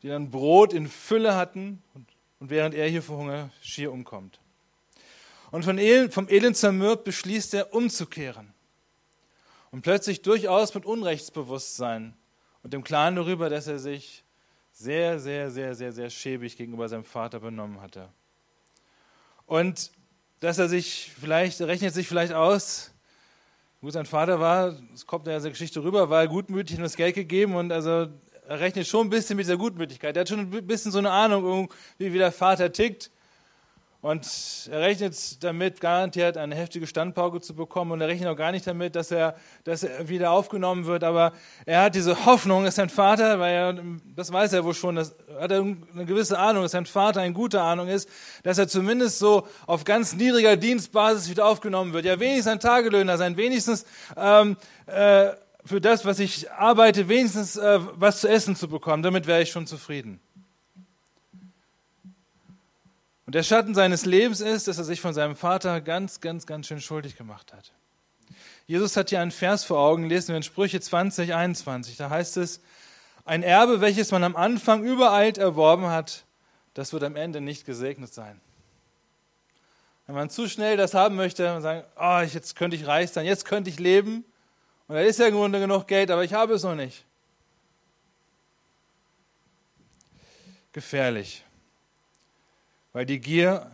die 0.00 0.08
dann 0.08 0.30
Brot 0.30 0.72
in 0.72 0.88
Fülle 0.88 1.36
hatten 1.36 1.82
und, 1.92 2.06
und 2.40 2.48
während 2.48 2.74
er 2.74 2.88
hier 2.88 3.02
vor 3.02 3.18
Hunger 3.18 3.50
schier 3.60 3.92
umkommt. 3.92 4.40
Und 5.50 5.66
von 5.66 5.76
Elend, 5.76 6.14
vom 6.14 6.26
Elend 6.30 6.56
zermürbt 6.56 7.04
beschließt 7.04 7.52
er, 7.52 7.74
umzukehren. 7.74 8.54
Und 9.72 9.82
plötzlich 9.82 10.22
durchaus 10.22 10.72
mit 10.72 10.86
Unrechtsbewusstsein 10.86 12.14
und 12.62 12.72
dem 12.72 12.82
Klaren 12.82 13.16
darüber, 13.16 13.50
dass 13.50 13.66
er 13.66 13.78
sich 13.78 14.24
sehr, 14.72 15.20
sehr, 15.20 15.50
sehr, 15.50 15.74
sehr, 15.74 15.92
sehr 15.92 16.08
schäbig 16.08 16.56
gegenüber 16.56 16.88
seinem 16.88 17.04
Vater 17.04 17.40
benommen 17.40 17.82
hatte. 17.82 18.08
Und 19.44 19.92
dass 20.42 20.58
er 20.58 20.68
sich 20.68 21.12
vielleicht, 21.20 21.60
er 21.60 21.68
rechnet 21.68 21.94
sich 21.94 22.08
vielleicht 22.08 22.32
aus, 22.32 22.90
gut, 23.80 23.92
sein 23.92 24.06
Vater 24.06 24.40
war, 24.40 24.76
es 24.92 25.06
kommt 25.06 25.28
ja 25.28 25.36
in 25.36 25.42
der 25.42 25.52
Geschichte 25.52 25.82
rüber, 25.84 26.10
war 26.10 26.26
gutmütig 26.26 26.76
und 26.76 26.82
das 26.82 26.96
Geld 26.96 27.14
gegeben 27.14 27.54
und 27.54 27.70
also 27.70 28.08
er 28.48 28.58
rechnet 28.58 28.88
schon 28.88 29.06
ein 29.06 29.10
bisschen 29.10 29.36
mit 29.36 29.46
dieser 29.46 29.56
Gutmütigkeit. 29.56 30.16
Er 30.16 30.22
hat 30.22 30.28
schon 30.28 30.40
ein 30.40 30.66
bisschen 30.66 30.90
so 30.90 30.98
eine 30.98 31.12
Ahnung, 31.12 31.72
wie, 31.96 32.12
wie 32.12 32.18
der 32.18 32.32
Vater 32.32 32.72
tickt. 32.72 33.12
Und 34.02 34.68
er 34.68 34.80
rechnet 34.80 35.44
damit, 35.44 35.80
garantiert 35.80 36.36
eine 36.36 36.56
heftige 36.56 36.88
Standpauke 36.88 37.40
zu 37.40 37.54
bekommen. 37.54 37.92
Und 37.92 38.00
er 38.00 38.08
rechnet 38.08 38.28
auch 38.28 38.36
gar 38.36 38.50
nicht 38.50 38.66
damit, 38.66 38.96
dass 38.96 39.12
er, 39.12 39.36
dass 39.62 39.84
er 39.84 40.08
wieder 40.08 40.32
aufgenommen 40.32 40.86
wird. 40.86 41.04
Aber 41.04 41.32
er 41.66 41.82
hat 41.82 41.94
diese 41.94 42.26
Hoffnung, 42.26 42.64
dass 42.64 42.74
sein 42.74 42.88
Vater, 42.88 43.38
weil 43.38 43.54
er, 43.54 43.84
das 44.16 44.32
weiß 44.32 44.54
er 44.54 44.64
wohl 44.64 44.74
schon, 44.74 44.96
das 44.96 45.14
hat 45.38 45.52
er 45.52 45.60
eine 45.60 46.04
gewisse 46.04 46.36
Ahnung, 46.36 46.64
dass 46.64 46.72
sein 46.72 46.84
Vater 46.84 47.20
eine 47.20 47.32
gute 47.32 47.62
Ahnung 47.62 47.86
ist, 47.86 48.08
dass 48.42 48.58
er 48.58 48.66
zumindest 48.66 49.20
so 49.20 49.46
auf 49.68 49.84
ganz 49.84 50.14
niedriger 50.14 50.56
Dienstbasis 50.56 51.30
wieder 51.30 51.46
aufgenommen 51.46 51.92
wird. 51.92 52.04
Ja, 52.04 52.18
wenigstens 52.18 52.48
ein 52.48 52.58
Tagelöhner 52.58 53.18
sein, 53.18 53.36
wenigstens 53.36 53.86
ähm, 54.16 54.56
äh, 54.86 55.28
für 55.64 55.80
das, 55.80 56.04
was 56.04 56.18
ich 56.18 56.50
arbeite, 56.50 57.08
wenigstens 57.08 57.56
äh, 57.56 57.78
was 57.94 58.20
zu 58.20 58.28
essen 58.28 58.56
zu 58.56 58.66
bekommen. 58.66 59.04
Damit 59.04 59.28
wäre 59.28 59.42
ich 59.42 59.50
schon 59.52 59.68
zufrieden. 59.68 60.20
Und 63.26 63.34
der 63.34 63.42
Schatten 63.42 63.74
seines 63.74 64.04
Lebens 64.04 64.40
ist, 64.40 64.68
dass 64.68 64.78
er 64.78 64.84
sich 64.84 65.00
von 65.00 65.14
seinem 65.14 65.36
Vater 65.36 65.80
ganz, 65.80 66.20
ganz, 66.20 66.46
ganz 66.46 66.66
schön 66.66 66.80
schuldig 66.80 67.16
gemacht 67.16 67.52
hat. 67.52 67.72
Jesus 68.66 68.96
hat 68.96 69.10
hier 69.10 69.20
einen 69.20 69.30
Vers 69.30 69.64
vor 69.64 69.78
Augen, 69.78 70.08
lesen 70.08 70.28
wir 70.28 70.36
in 70.36 70.42
Sprüche 70.42 70.80
20, 70.80 71.34
21. 71.34 71.96
Da 71.96 72.10
heißt 72.10 72.36
es, 72.36 72.60
ein 73.24 73.42
Erbe, 73.42 73.80
welches 73.80 74.10
man 74.10 74.24
am 74.24 74.36
Anfang 74.36 74.84
übereilt 74.84 75.38
erworben 75.38 75.86
hat, 75.86 76.24
das 76.74 76.92
wird 76.92 77.04
am 77.04 77.16
Ende 77.16 77.40
nicht 77.40 77.64
gesegnet 77.64 78.12
sein. 78.12 78.40
Wenn 80.06 80.16
man 80.16 80.30
zu 80.30 80.48
schnell 80.48 80.76
das 80.76 80.94
haben 80.94 81.16
möchte 81.16 81.54
und 81.54 81.62
sagt, 81.62 81.86
oh, 81.96 82.20
jetzt 82.20 82.56
könnte 82.56 82.76
ich 82.76 82.86
reich 82.86 83.10
sein, 83.10 83.24
jetzt 83.24 83.44
könnte 83.44 83.70
ich 83.70 83.78
leben 83.78 84.24
und 84.88 84.96
da 84.96 85.00
ist 85.00 85.18
ja 85.18 85.26
im 85.26 85.34
Grunde 85.34 85.60
genug 85.60 85.86
Geld, 85.86 86.10
aber 86.10 86.24
ich 86.24 86.34
habe 86.34 86.54
es 86.54 86.64
noch 86.64 86.74
nicht. 86.74 87.04
Gefährlich, 90.72 91.44
weil 92.92 93.06
die 93.06 93.20
Gier 93.20 93.70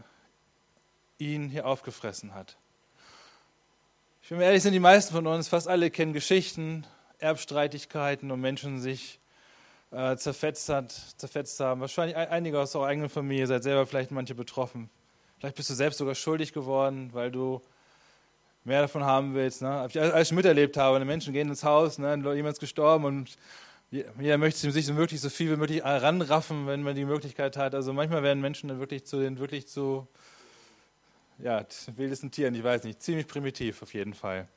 ihn 1.19 1.49
hier 1.49 1.67
aufgefressen 1.67 2.35
hat. 2.35 2.57
Ich 4.23 4.29
bin 4.29 4.39
mir 4.39 4.45
ehrlich, 4.45 4.63
sind 4.63 4.73
die 4.73 4.81
meisten 4.81 5.15
von 5.15 5.27
uns, 5.27 5.49
fast 5.49 5.69
alle 5.69 5.91
kennen 5.91 6.13
Geschichten, 6.13 6.87
Erbstreitigkeiten 7.19 8.31
und 8.31 8.41
Menschen 8.41 8.81
sich 8.81 9.19
äh, 9.91 10.17
zerfetzt, 10.17 10.69
hat, 10.69 10.93
zerfetzt 11.17 11.59
haben. 11.61 11.81
Wahrscheinlich 11.81 12.17
einige 12.17 12.61
aus 12.61 12.75
eurer 12.77 12.89
eigenen 12.89 13.09
Familie 13.09 13.47
seid 13.47 13.63
selber 13.63 13.87
vielleicht 13.87 14.11
manche 14.11 14.35
betroffen. 14.35 14.91
Vielleicht 15.39 15.57
bist 15.57 15.71
du 15.71 15.75
selbst 15.75 15.99
sogar 15.99 16.15
schuldig 16.15 16.53
geworden, 16.53 17.11
weil 17.13 17.31
du 17.31 17.63
mehr 18.65 18.83
davon 18.83 19.05
haben 19.05 19.35
willst. 19.35 19.63
Ne? 19.63 19.71
Als 19.71 20.29
ich 20.29 20.33
miterlebt 20.33 20.77
habe, 20.77 21.03
Menschen 21.05 21.33
gehen 21.33 21.49
ins 21.49 21.65
Haus, 21.65 21.99
ne? 21.99 22.11
jemand 22.35 22.53
ist 22.53 22.61
gestorben 22.61 23.05
und 23.05 23.39
jeder 23.91 24.39
möchte 24.39 24.71
sich 24.71 24.87
so 24.87 24.93
möglich 24.93 25.21
so 25.21 25.31
viel 25.31 25.51
wie 25.51 25.57
möglich 25.57 25.83
ranraffen, 25.83 26.67
wenn 26.67 26.83
man 26.83 26.95
die 26.95 27.07
Möglichkeit 27.07 27.57
hat. 27.57 27.75
Also 27.75 27.93
manchmal 27.93 28.23
werden 28.23 28.41
Menschen 28.41 28.69
dann 28.69 28.81
wirklich 28.81 29.07
zu 29.07 29.19
den 29.19 29.39
wirklich 29.39 29.67
zu 29.67 30.07
ja, 31.39 31.65
wildesten 31.97 32.31
Tieren, 32.31 32.55
ich 32.55 32.65
weiß 32.65 32.85
nicht, 32.85 33.01
ziemlich 33.01 33.27
primitiv 33.27 33.83
auf 33.83 33.95
jeden 33.95 34.13
Fall. 34.13 34.49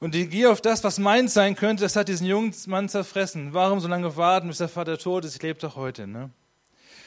Und 0.00 0.14
die 0.14 0.28
Gier 0.28 0.52
auf 0.52 0.60
das, 0.60 0.84
was 0.84 0.98
meins 1.00 1.34
sein 1.34 1.56
könnte, 1.56 1.82
das 1.82 1.96
hat 1.96 2.08
diesen 2.08 2.26
jungen 2.26 2.54
Mann 2.66 2.88
zerfressen. 2.88 3.52
Warum 3.52 3.80
so 3.80 3.88
lange 3.88 4.16
warten, 4.16 4.46
bis 4.46 4.58
der 4.58 4.68
Vater 4.68 4.96
tot 4.96 5.24
ist? 5.24 5.34
Ich 5.34 5.42
lebe 5.42 5.58
doch 5.58 5.74
heute. 5.74 6.06
Ne? 6.06 6.30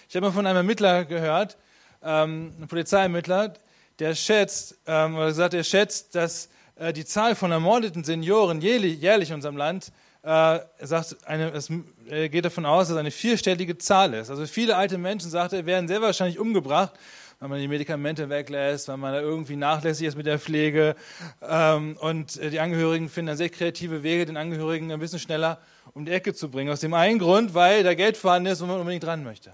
Ich 0.10 0.16
habe 0.16 0.28
mal 0.28 0.34
von 0.34 0.46
einem 0.46 0.58
Ermittler 0.58 1.06
gehört, 1.06 1.58
ähm, 2.04 2.54
ein 2.60 2.68
Polizeiermittler, 2.68 3.54
der 4.00 4.14
schätzt, 4.14 4.78
ähm, 4.88 5.16
oder 5.16 5.28
gesagt, 5.28 5.54
er 5.54 5.64
schätzt, 5.64 6.16
dass 6.16 6.50
äh, 6.82 6.94
die 6.94 7.06
Zahl 7.06 7.36
von 7.36 7.52
ermordeten 7.52 8.04
Senioren 8.04 8.60
jährlich, 8.60 9.00
jährlich 9.00 9.30
in 9.30 9.36
unserem 9.36 9.56
Land, 9.56 9.92
äh, 10.24 10.60
sagt, 10.82 11.18
eine, 11.26 11.52
es, 11.52 11.70
er 12.08 12.30
geht 12.30 12.46
davon 12.46 12.66
aus, 12.66 12.88
dass 12.88 12.98
eine 12.98 13.12
vierstellige 13.12 13.78
Zahl 13.78 14.14
ist. 14.14 14.30
Also 14.30 14.46
viele 14.48 14.76
alte 14.76 14.98
Menschen, 14.98 15.30
sagt 15.30 15.54
er, 15.54 15.66
werden 15.66 15.88
sehr 15.88 16.02
wahrscheinlich 16.02 16.40
umgebracht, 16.40 16.94
weil 17.40 17.50
man 17.50 17.60
die 17.60 17.68
Medikamente 17.68 18.30
weglässt, 18.30 18.88
weil 18.88 18.98
man 18.98 19.14
da 19.14 19.20
irgendwie 19.20 19.56
nachlässig 19.56 20.08
ist 20.08 20.16
mit 20.16 20.26
der 20.26 20.40
Pflege. 20.40 20.96
Ähm, 21.42 21.98
und 22.00 22.38
äh, 22.38 22.50
die 22.50 22.60
Angehörigen 22.60 23.10
finden 23.10 23.28
dann 23.28 23.38
sehr 23.38 23.50
kreative 23.50 24.04
Wege, 24.04 24.26
den 24.26 24.38
Angehörigen 24.38 24.92
ein 24.92 25.00
bisschen 25.00 25.20
schneller 25.20 25.60
um 25.94 26.06
die 26.06 26.12
Ecke 26.12 26.34
zu 26.34 26.50
bringen. 26.50 26.72
Aus 26.72 26.80
dem 26.80 26.94
einen 26.94 27.20
Grund, 27.20 27.54
weil 27.54 27.84
da 27.84 27.94
Geld 27.94 28.18
vorhanden 28.18 28.52
ist 28.52 28.62
und 28.62 28.70
man 28.70 28.80
unbedingt 28.80 29.04
dran 29.04 29.24
möchte. 29.24 29.52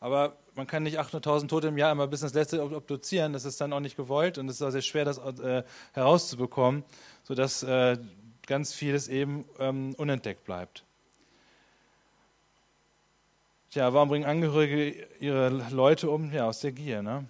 Aber 0.00 0.36
man 0.54 0.66
kann 0.66 0.82
nicht 0.82 0.98
800.000 0.98 1.48
Tote 1.48 1.68
im 1.68 1.78
Jahr 1.78 1.92
immer 1.92 2.06
bis 2.06 2.22
ins 2.22 2.34
Letzte 2.34 2.62
obduzieren, 2.62 3.32
das 3.32 3.44
ist 3.44 3.60
dann 3.60 3.72
auch 3.72 3.80
nicht 3.80 3.96
gewollt 3.96 4.38
und 4.38 4.48
es 4.48 4.56
ist 4.56 4.62
auch 4.62 4.70
sehr 4.70 4.82
schwer, 4.82 5.04
das 5.04 5.18
äh, 5.18 5.62
herauszubekommen, 5.92 6.84
sodass 7.24 7.62
äh, 7.62 7.98
ganz 8.46 8.72
vieles 8.72 9.08
eben 9.08 9.44
ähm, 9.58 9.94
unentdeckt 9.96 10.44
bleibt. 10.44 10.84
Tja, 13.70 13.94
warum 13.94 14.08
bringen 14.08 14.24
Angehörige 14.24 15.06
ihre 15.20 15.48
Leute 15.70 16.10
um? 16.10 16.32
Ja, 16.32 16.48
aus 16.48 16.58
der 16.58 16.72
Gier. 16.72 17.02
Ne? 17.02 17.24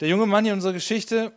Der 0.00 0.08
junge 0.08 0.26
Mann 0.26 0.44
hier 0.44 0.52
in 0.52 0.58
unserer 0.58 0.72
Geschichte 0.72 1.32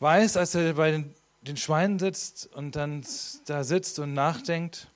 weiß, 0.00 0.36
als 0.36 0.54
er 0.54 0.74
bei 0.74 0.90
den, 0.90 1.14
den 1.40 1.56
Schweinen 1.56 1.98
sitzt 1.98 2.54
und 2.54 2.76
dann 2.76 3.06
da 3.46 3.64
sitzt 3.64 3.98
und 3.98 4.12
nachdenkt, 4.12 4.88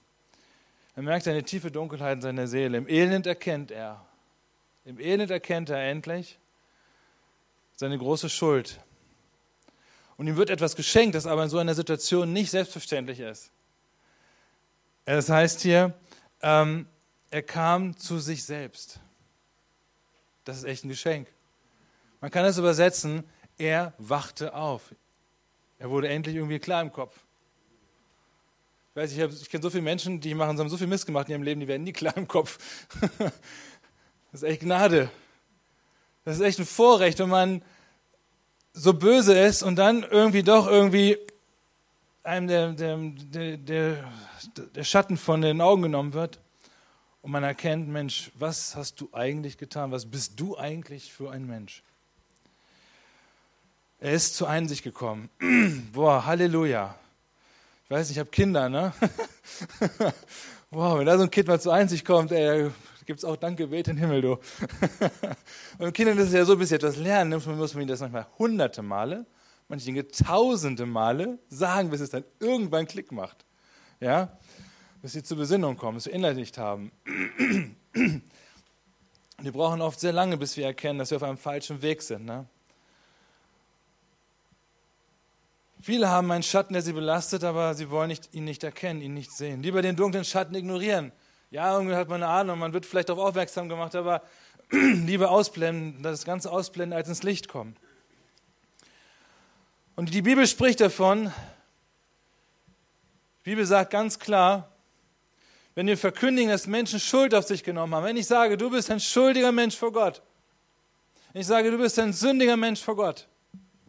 er 1.00 1.04
merkt 1.04 1.26
eine 1.28 1.42
tiefe 1.42 1.70
Dunkelheit 1.70 2.16
in 2.16 2.20
seiner 2.20 2.46
Seele. 2.46 2.76
Im 2.76 2.86
Elend 2.86 3.26
erkennt 3.26 3.70
er, 3.70 4.04
im 4.84 5.00
Elend 5.00 5.30
erkennt 5.30 5.70
er 5.70 5.82
endlich 5.82 6.38
seine 7.74 7.96
große 7.96 8.28
Schuld. 8.28 8.78
Und 10.18 10.26
ihm 10.26 10.36
wird 10.36 10.50
etwas 10.50 10.76
geschenkt, 10.76 11.14
das 11.14 11.24
aber 11.24 11.42
in 11.42 11.48
so 11.48 11.56
einer 11.56 11.74
Situation 11.74 12.34
nicht 12.34 12.50
selbstverständlich 12.50 13.18
ist. 13.18 13.50
Es 15.06 15.30
heißt 15.30 15.62
hier, 15.62 15.94
ähm, 16.42 16.86
er 17.30 17.44
kam 17.44 17.96
zu 17.96 18.18
sich 18.18 18.44
selbst. 18.44 19.00
Das 20.44 20.58
ist 20.58 20.64
echt 20.64 20.84
ein 20.84 20.90
Geschenk. 20.90 21.28
Man 22.20 22.30
kann 22.30 22.44
es 22.44 22.58
übersetzen, 22.58 23.24
er 23.56 23.94
wachte 23.96 24.52
auf. 24.52 24.94
Er 25.78 25.88
wurde 25.88 26.08
endlich 26.08 26.36
irgendwie 26.36 26.58
klar 26.58 26.82
im 26.82 26.92
Kopf. 26.92 27.18
Ich 29.00 29.16
weiß, 29.16 29.34
ich, 29.36 29.42
ich 29.42 29.48
kenne 29.48 29.62
so 29.62 29.70
viele 29.70 29.82
Menschen, 29.82 30.20
die 30.20 30.34
machen, 30.34 30.58
haben 30.58 30.68
so 30.68 30.76
viel 30.76 30.86
Mist 30.86 31.06
gemacht 31.06 31.26
in 31.28 31.32
ihrem 31.32 31.42
Leben, 31.42 31.58
die 31.58 31.68
werden 31.68 31.84
nie 31.84 31.92
klar 31.92 32.14
im 32.18 32.28
Kopf. 32.28 32.58
das 33.18 33.32
ist 34.34 34.42
echt 34.42 34.60
Gnade. 34.60 35.10
Das 36.26 36.36
ist 36.36 36.42
echt 36.42 36.58
ein 36.58 36.66
Vorrecht, 36.66 37.18
wenn 37.18 37.30
man 37.30 37.62
so 38.74 38.92
böse 38.92 39.38
ist 39.38 39.62
und 39.62 39.76
dann 39.76 40.02
irgendwie 40.02 40.42
doch 40.42 40.66
irgendwie 40.66 41.16
einem 42.24 42.46
der, 42.46 42.72
der, 42.72 43.56
der, 43.56 44.04
der 44.74 44.84
Schatten 44.84 45.16
von 45.16 45.40
den 45.40 45.62
Augen 45.62 45.80
genommen 45.80 46.12
wird 46.12 46.38
und 47.22 47.30
man 47.30 47.42
erkennt, 47.42 47.88
Mensch, 47.88 48.30
was 48.34 48.76
hast 48.76 49.00
du 49.00 49.08
eigentlich 49.12 49.56
getan? 49.56 49.92
Was 49.92 50.04
bist 50.04 50.38
du 50.38 50.58
eigentlich 50.58 51.10
für 51.10 51.30
ein 51.30 51.46
Mensch? 51.46 51.82
Er 53.98 54.12
ist 54.12 54.36
zur 54.36 54.50
Einsicht 54.50 54.82
gekommen. 54.82 55.30
Boah, 55.94 56.26
Halleluja. 56.26 56.96
Ich 57.90 57.96
weiß 57.96 58.06
nicht, 58.06 58.18
ich 58.18 58.20
habe 58.20 58.30
Kinder, 58.30 58.68
ne? 58.68 58.92
wow, 60.70 60.96
wenn 60.96 61.06
da 61.06 61.16
so 61.18 61.24
ein 61.24 61.30
Kind 61.30 61.48
mal 61.48 61.60
zu 61.60 61.72
Einsicht 61.72 62.04
kommt, 62.04 62.30
ey, 62.30 62.70
gibt 63.04 63.18
es 63.18 63.24
auch 63.24 63.34
Dankgebet 63.34 63.88
in 63.88 63.96
den 63.96 63.98
Himmel, 64.06 64.22
du. 64.22 64.38
Und 65.78 65.92
Kindern 65.92 66.16
ist 66.18 66.28
es 66.28 66.32
ja 66.32 66.44
so, 66.44 66.56
bis 66.56 66.68
sie 66.68 66.76
etwas 66.76 66.96
lernen, 66.96 67.32
muss 67.32 67.74
man 67.74 67.82
ihnen 67.82 67.88
das 67.88 67.98
manchmal 67.98 68.28
hunderte 68.38 68.82
Male, 68.82 69.26
manche 69.66 69.86
Dinge 69.86 70.06
tausende 70.06 70.86
Male 70.86 71.40
sagen, 71.48 71.90
bis 71.90 72.00
es 72.00 72.10
dann 72.10 72.22
irgendwann 72.38 72.86
Klick 72.86 73.10
macht. 73.10 73.44
Ja? 73.98 74.38
Bis 75.02 75.14
sie 75.14 75.24
zur 75.24 75.38
Besinnung 75.38 75.76
kommen, 75.76 75.96
bis 75.96 76.04
sie 76.04 76.10
innerlich 76.10 76.56
haben. 76.56 76.92
Wir 79.42 79.50
brauchen 79.50 79.80
oft 79.80 79.98
sehr 79.98 80.12
lange, 80.12 80.36
bis 80.36 80.56
wir 80.56 80.66
erkennen, 80.66 81.00
dass 81.00 81.10
wir 81.10 81.16
auf 81.16 81.24
einem 81.24 81.38
falschen 81.38 81.82
Weg 81.82 82.02
sind. 82.02 82.26
Ne? 82.26 82.46
Viele 85.82 86.10
haben 86.10 86.30
einen 86.30 86.42
Schatten, 86.42 86.74
der 86.74 86.82
sie 86.82 86.92
belastet, 86.92 87.42
aber 87.42 87.74
sie 87.74 87.88
wollen 87.90 88.08
nicht, 88.08 88.34
ihn 88.34 88.44
nicht 88.44 88.62
erkennen, 88.64 89.00
ihn 89.00 89.14
nicht 89.14 89.32
sehen. 89.32 89.62
Lieber 89.62 89.80
den 89.80 89.96
dunklen 89.96 90.24
Schatten 90.24 90.54
ignorieren. 90.54 91.10
Ja, 91.50 91.74
irgendwie 91.74 91.94
hat 91.94 92.08
man 92.08 92.22
eine 92.22 92.30
Ahnung, 92.30 92.58
man 92.58 92.74
wird 92.74 92.84
vielleicht 92.84 93.08
darauf 93.08 93.30
aufmerksam 93.30 93.68
gemacht, 93.68 93.94
aber 93.94 94.22
lieber 94.70 95.30
ausblenden, 95.30 96.02
das 96.02 96.24
Ganze 96.24 96.52
ausblenden, 96.52 96.96
als 96.96 97.08
ins 97.08 97.22
Licht 97.22 97.48
kommen. 97.48 97.76
Und 99.96 100.12
die 100.12 100.22
Bibel 100.22 100.46
spricht 100.46 100.80
davon, 100.80 101.32
die 103.44 103.50
Bibel 103.50 103.64
sagt 103.64 103.90
ganz 103.90 104.18
klar, 104.18 104.70
wenn 105.74 105.86
wir 105.86 105.96
verkündigen, 105.96 106.50
dass 106.50 106.66
Menschen 106.66 107.00
Schuld 107.00 107.34
auf 107.34 107.46
sich 107.46 107.64
genommen 107.64 107.94
haben, 107.94 108.04
wenn 108.04 108.16
ich 108.18 108.26
sage, 108.26 108.58
du 108.58 108.70
bist 108.70 108.90
ein 108.90 109.00
schuldiger 109.00 109.50
Mensch 109.50 109.76
vor 109.76 109.92
Gott, 109.92 110.20
ich 111.32 111.46
sage, 111.46 111.70
du 111.70 111.78
bist 111.78 111.98
ein 111.98 112.12
sündiger 112.12 112.56
Mensch 112.56 112.82
vor 112.82 112.96
Gott, 112.96 113.26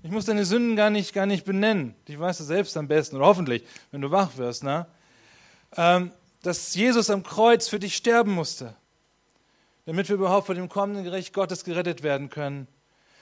ich 0.04 0.12
muss 0.12 0.26
deine 0.26 0.46
Sünden 0.46 0.76
gar 0.76 0.90
nicht, 0.90 1.14
gar 1.14 1.26
nicht 1.26 1.46
benennen. 1.46 1.96
Die 2.08 2.20
weißt 2.20 2.40
du 2.40 2.44
selbst 2.44 2.76
am 2.76 2.88
besten 2.88 3.18
oder 3.18 3.26
hoffentlich, 3.26 3.64
wenn 3.92 4.02
du 4.02 4.10
wach 4.10 4.38
wirst. 4.38 4.64
Ne? 4.64 4.88
Ähm, 5.78 6.12
dass 6.42 6.74
Jesus 6.74 7.10
am 7.10 7.24
Kreuz 7.24 7.68
für 7.68 7.80
dich 7.80 7.96
sterben 7.96 8.34
musste, 8.34 8.76
damit 9.86 10.10
wir 10.10 10.16
überhaupt 10.16 10.48
vor 10.48 10.56
dem 10.56 10.70
kommenden 10.70 11.04
Gericht 11.04 11.34
Gottes 11.34 11.64
gerettet 11.64 12.02
werden 12.02 12.30
können. 12.30 12.68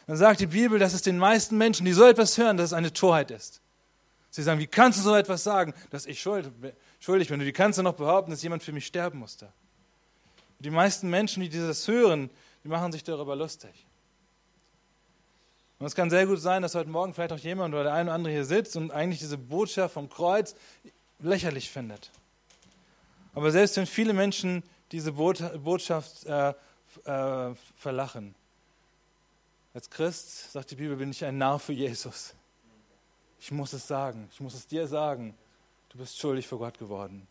Dann 0.07 0.15
sagt 0.15 0.39
die 0.39 0.47
Bibel, 0.47 0.79
dass 0.79 0.93
es 0.93 1.01
den 1.01 1.17
meisten 1.17 1.57
Menschen, 1.57 1.85
die 1.85 1.93
so 1.93 2.05
etwas 2.05 2.37
hören, 2.37 2.57
dass 2.57 2.67
es 2.67 2.73
eine 2.73 2.93
Torheit 2.93 3.29
ist. 3.29 3.61
Sie 4.31 4.43
sagen, 4.43 4.59
wie 4.59 4.67
kannst 4.67 4.99
du 4.99 5.03
so 5.03 5.15
etwas 5.15 5.43
sagen, 5.43 5.73
dass 5.89 6.05
ich 6.05 6.21
schuldig 6.21 6.51
bin? 7.29 7.41
Wie 7.41 7.51
kannst 7.51 7.77
du 7.77 7.83
noch 7.83 7.95
behaupten, 7.95 8.31
dass 8.31 8.41
jemand 8.41 8.63
für 8.63 8.71
mich 8.71 8.85
sterben 8.85 9.19
musste? 9.19 9.51
Die 10.59 10.69
meisten 10.69 11.09
Menschen, 11.09 11.41
die 11.41 11.49
dieses 11.49 11.87
hören, 11.87 12.29
die 12.63 12.67
machen 12.67 12.91
sich 12.91 13.03
darüber 13.03 13.35
lustig. 13.35 13.85
Und 15.79 15.85
es 15.85 15.95
kann 15.95 16.09
sehr 16.09 16.27
gut 16.27 16.39
sein, 16.39 16.61
dass 16.61 16.75
heute 16.75 16.89
Morgen 16.89 17.13
vielleicht 17.13 17.31
auch 17.31 17.39
jemand 17.39 17.73
oder 17.73 17.85
der 17.85 17.93
eine 17.93 18.09
oder 18.09 18.15
andere 18.15 18.33
hier 18.33 18.45
sitzt 18.45 18.75
und 18.75 18.91
eigentlich 18.91 19.19
diese 19.19 19.37
Botschaft 19.37 19.93
vom 19.93 20.09
Kreuz 20.09 20.53
lächerlich 21.19 21.69
findet. 21.69 22.11
Aber 23.33 23.49
selbst 23.51 23.77
wenn 23.77 23.85
viele 23.85 24.13
Menschen 24.13 24.61
diese 24.91 25.13
Botschaft 25.13 26.25
äh, 26.25 26.53
äh, 27.05 27.55
verlachen, 27.77 28.35
als 29.73 29.89
Christ, 29.89 30.51
sagt 30.51 30.71
die 30.71 30.75
Bibel, 30.75 30.97
bin 30.97 31.11
ich 31.11 31.23
ein 31.23 31.37
Narr 31.37 31.59
für 31.59 31.73
Jesus. 31.73 32.33
Ich 33.39 33.51
muss 33.51 33.71
es 33.71 33.87
sagen, 33.87 34.27
ich 34.33 34.41
muss 34.41 34.55
es 34.55 34.67
dir 34.67 34.87
sagen. 34.87 35.33
Du 35.89 35.97
bist 35.97 36.19
schuldig 36.19 36.47
vor 36.47 36.59
Gott 36.59 36.77
geworden. 36.77 37.25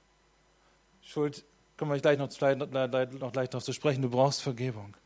Schuld, 1.02 1.44
kommen 1.76 1.92
wir 1.92 2.00
gleich 2.00 2.18
noch, 2.18 2.30
noch 2.30 3.32
gleich 3.32 3.52
noch 3.52 3.62
zu 3.62 3.72
sprechen, 3.72 4.02
du 4.02 4.08
brauchst 4.08 4.40
Vergebung. 4.40 4.96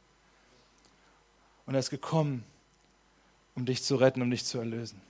Und 1.67 1.75
er 1.75 1.81
ist 1.81 1.91
gekommen, 1.91 2.45
um 3.55 3.67
dich 3.67 3.83
zu 3.83 3.97
retten, 3.97 4.23
um 4.23 4.31
dich 4.31 4.45
zu 4.45 4.59
erlösen. 4.59 5.01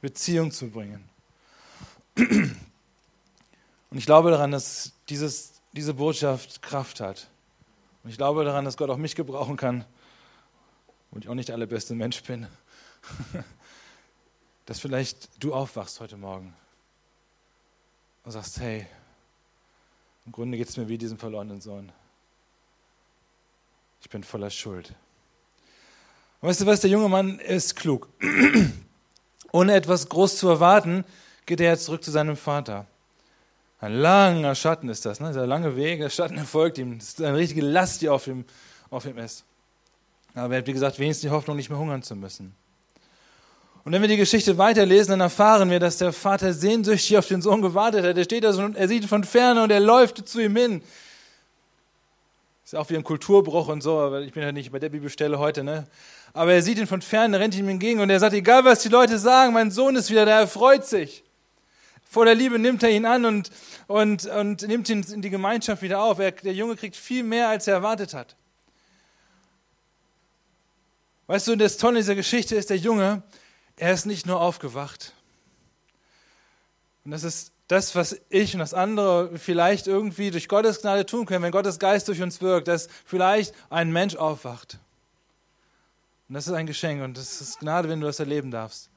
Beziehung 0.00 0.50
zu 0.50 0.70
bringen. 0.70 1.08
Und 2.16 3.98
ich 3.98 4.06
glaube 4.06 4.30
daran, 4.30 4.50
dass 4.50 4.92
dieses, 5.08 5.60
diese 5.72 5.94
Botschaft 5.94 6.62
Kraft 6.62 7.00
hat. 7.00 7.28
Und 8.02 8.10
ich 8.10 8.16
glaube 8.16 8.44
daran, 8.44 8.64
dass 8.64 8.76
Gott 8.76 8.90
auch 8.90 8.96
mich 8.96 9.14
gebrauchen 9.14 9.56
kann, 9.56 9.84
und 11.10 11.24
ich 11.24 11.30
auch 11.30 11.34
nicht 11.34 11.48
der 11.48 11.54
allerbeste 11.54 11.94
Mensch 11.94 12.22
bin, 12.24 12.46
dass 14.66 14.80
vielleicht 14.80 15.42
du 15.42 15.54
aufwachst 15.54 16.00
heute 16.00 16.16
Morgen 16.18 16.54
und 18.24 18.32
sagst, 18.32 18.60
hey, 18.60 18.86
im 20.26 20.32
Grunde 20.32 20.58
geht 20.58 20.68
es 20.68 20.76
mir 20.76 20.88
wie 20.88 20.98
diesem 20.98 21.16
verlorenen 21.16 21.60
Sohn. 21.60 21.90
Ich 24.02 24.10
bin 24.10 24.24
voller 24.24 24.50
Schuld. 24.50 24.94
Weißt 26.40 26.60
du 26.60 26.66
was, 26.66 26.80
der 26.80 26.90
junge 26.90 27.08
Mann 27.08 27.38
ist 27.38 27.76
klug. 27.76 28.08
Ohne 29.52 29.74
etwas 29.74 30.08
groß 30.08 30.36
zu 30.36 30.48
erwarten, 30.48 31.04
geht 31.46 31.60
er 31.60 31.70
jetzt 31.70 31.84
zurück 31.86 32.04
zu 32.04 32.10
seinem 32.10 32.36
Vater. 32.36 32.86
Ein 33.80 33.94
langer 33.94 34.54
Schatten 34.54 34.88
ist 34.88 35.04
das, 35.04 35.20
ne? 35.20 35.28
dieser 35.28 35.46
lange 35.46 35.76
Weg, 35.76 36.00
der 36.00 36.10
Schatten 36.10 36.38
erfolgt 36.38 36.78
ihm. 36.78 36.98
Das 36.98 37.08
ist 37.08 37.22
eine 37.22 37.36
richtige 37.36 37.62
Last, 37.62 38.02
die 38.02 38.08
auf 38.08 38.26
ihm, 38.26 38.44
auf 38.90 39.04
ihm 39.06 39.18
ist. 39.18 39.44
Aber 40.34 40.54
er 40.54 40.58
hat, 40.58 40.66
wie 40.66 40.72
gesagt, 40.72 40.98
wenigstens 40.98 41.22
die 41.22 41.30
Hoffnung, 41.30 41.56
nicht 41.56 41.70
mehr 41.70 41.78
hungern 41.78 42.02
zu 42.02 42.14
müssen. 42.16 42.54
Und 43.84 43.92
wenn 43.92 44.02
wir 44.02 44.08
die 44.08 44.16
Geschichte 44.16 44.58
weiterlesen, 44.58 45.10
dann 45.10 45.20
erfahren 45.20 45.70
wir, 45.70 45.78
dass 45.78 45.98
der 45.98 46.12
Vater 46.12 46.52
sehnsüchtig 46.52 47.16
auf 47.16 47.28
den 47.28 47.40
Sohn 47.40 47.62
gewartet 47.62 48.04
hat. 48.04 48.16
Er 48.16 48.24
steht 48.24 48.44
da 48.44 48.50
und 48.50 48.76
er 48.76 48.88
sieht 48.88 49.04
ihn 49.04 49.08
von 49.08 49.24
ferne 49.24 49.62
und 49.62 49.70
er 49.70 49.80
läuft 49.80 50.28
zu 50.28 50.40
ihm 50.40 50.56
hin. 50.56 50.82
Ist 52.66 52.74
auch 52.74 52.90
wie 52.90 52.96
ein 52.96 53.04
Kulturbruch 53.04 53.68
und 53.68 53.80
so, 53.80 54.00
aber 54.00 54.22
ich 54.22 54.32
bin 54.32 54.42
ja 54.42 54.50
nicht 54.50 54.72
bei 54.72 54.80
der 54.80 54.88
Bibelstelle 54.88 55.38
heute, 55.38 55.62
ne? 55.62 55.86
Aber 56.32 56.52
er 56.52 56.62
sieht 56.62 56.78
ihn 56.78 56.88
von 56.88 57.00
ferne, 57.00 57.38
rennt 57.38 57.54
ihm 57.54 57.68
entgegen 57.68 58.00
und 58.00 58.10
er 58.10 58.18
sagt, 58.18 58.34
egal 58.34 58.64
was 58.64 58.82
die 58.82 58.88
Leute 58.88 59.20
sagen, 59.20 59.52
mein 59.52 59.70
Sohn 59.70 59.94
ist 59.94 60.10
wieder 60.10 60.26
da, 60.26 60.40
er 60.40 60.48
freut 60.48 60.84
sich. 60.84 61.22
Vor 62.02 62.24
der 62.24 62.34
Liebe 62.34 62.58
nimmt 62.58 62.82
er 62.82 62.90
ihn 62.90 63.06
an 63.06 63.24
und, 63.24 63.52
und, 63.86 64.26
und 64.26 64.62
nimmt 64.62 64.88
ihn 64.88 65.00
in 65.04 65.22
die 65.22 65.30
Gemeinschaft 65.30 65.80
wieder 65.80 66.02
auf. 66.02 66.18
Er, 66.18 66.32
der 66.32 66.54
Junge 66.54 66.74
kriegt 66.74 66.96
viel 66.96 67.22
mehr, 67.22 67.48
als 67.50 67.68
er 67.68 67.74
erwartet 67.74 68.14
hat. 68.14 68.34
Weißt 71.28 71.46
du, 71.46 71.54
das 71.54 71.76
Tolle 71.76 72.00
dieser 72.00 72.16
Geschichte 72.16 72.56
ist, 72.56 72.70
der 72.70 72.78
Junge, 72.78 73.22
er 73.76 73.92
ist 73.92 74.06
nicht 74.06 74.26
nur 74.26 74.40
aufgewacht. 74.40 75.12
Und 77.04 77.12
das 77.12 77.22
ist 77.22 77.52
das, 77.68 77.94
was 77.94 78.20
ich 78.28 78.54
und 78.54 78.60
das 78.60 78.74
andere 78.74 79.36
vielleicht 79.38 79.86
irgendwie 79.86 80.30
durch 80.30 80.48
Gottes 80.48 80.80
Gnade 80.80 81.04
tun 81.04 81.26
können, 81.26 81.42
wenn 81.42 81.52
Gottes 81.52 81.78
Geist 81.78 82.06
durch 82.08 82.22
uns 82.22 82.40
wirkt, 82.40 82.68
dass 82.68 82.88
vielleicht 83.04 83.54
ein 83.70 83.92
Mensch 83.92 84.14
aufwacht. 84.16 84.78
Und 86.28 86.34
das 86.34 86.46
ist 86.46 86.52
ein 86.52 86.66
Geschenk 86.66 87.02
und 87.02 87.16
das 87.16 87.40
ist 87.40 87.60
Gnade, 87.60 87.88
wenn 87.88 88.00
du 88.00 88.06
das 88.06 88.20
erleben 88.20 88.50
darfst. 88.50 88.90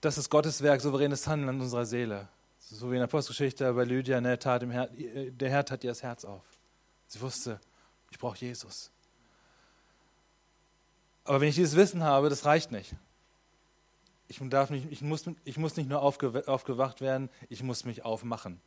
Das 0.00 0.18
ist 0.18 0.30
Gottes 0.30 0.62
Werk, 0.62 0.80
souveränes 0.80 1.26
Handeln 1.26 1.48
an 1.50 1.60
unserer 1.60 1.86
Seele. 1.86 2.28
So 2.58 2.90
wie 2.90 2.94
in 2.94 3.00
der 3.00 3.04
Apostelgeschichte 3.04 3.72
bei 3.72 3.84
Lydia, 3.84 4.20
ne, 4.20 4.38
tat 4.38 4.62
Her 4.62 4.88
der 4.92 5.50
Herr 5.50 5.64
tat 5.64 5.84
ihr 5.84 5.90
das 5.90 6.02
Herz 6.02 6.24
auf. 6.24 6.42
Sie 7.06 7.20
wusste, 7.20 7.60
ich 8.10 8.18
brauche 8.18 8.38
Jesus. 8.38 8.90
Aber 11.24 11.40
wenn 11.40 11.48
ich 11.48 11.54
dieses 11.54 11.76
Wissen 11.76 12.02
habe, 12.02 12.28
das 12.28 12.44
reicht 12.44 12.72
nicht. 12.72 12.94
Ich, 14.32 14.40
darf 14.48 14.70
nicht, 14.70 14.86
ich, 14.90 15.02
muss, 15.02 15.24
ich 15.44 15.58
muss 15.58 15.76
nicht 15.76 15.90
nur 15.90 16.00
aufge, 16.00 16.44
aufgewacht 16.46 17.02
werden, 17.02 17.28
ich 17.50 17.62
muss 17.62 17.84
mich 17.84 18.02
aufmachen. 18.02 18.62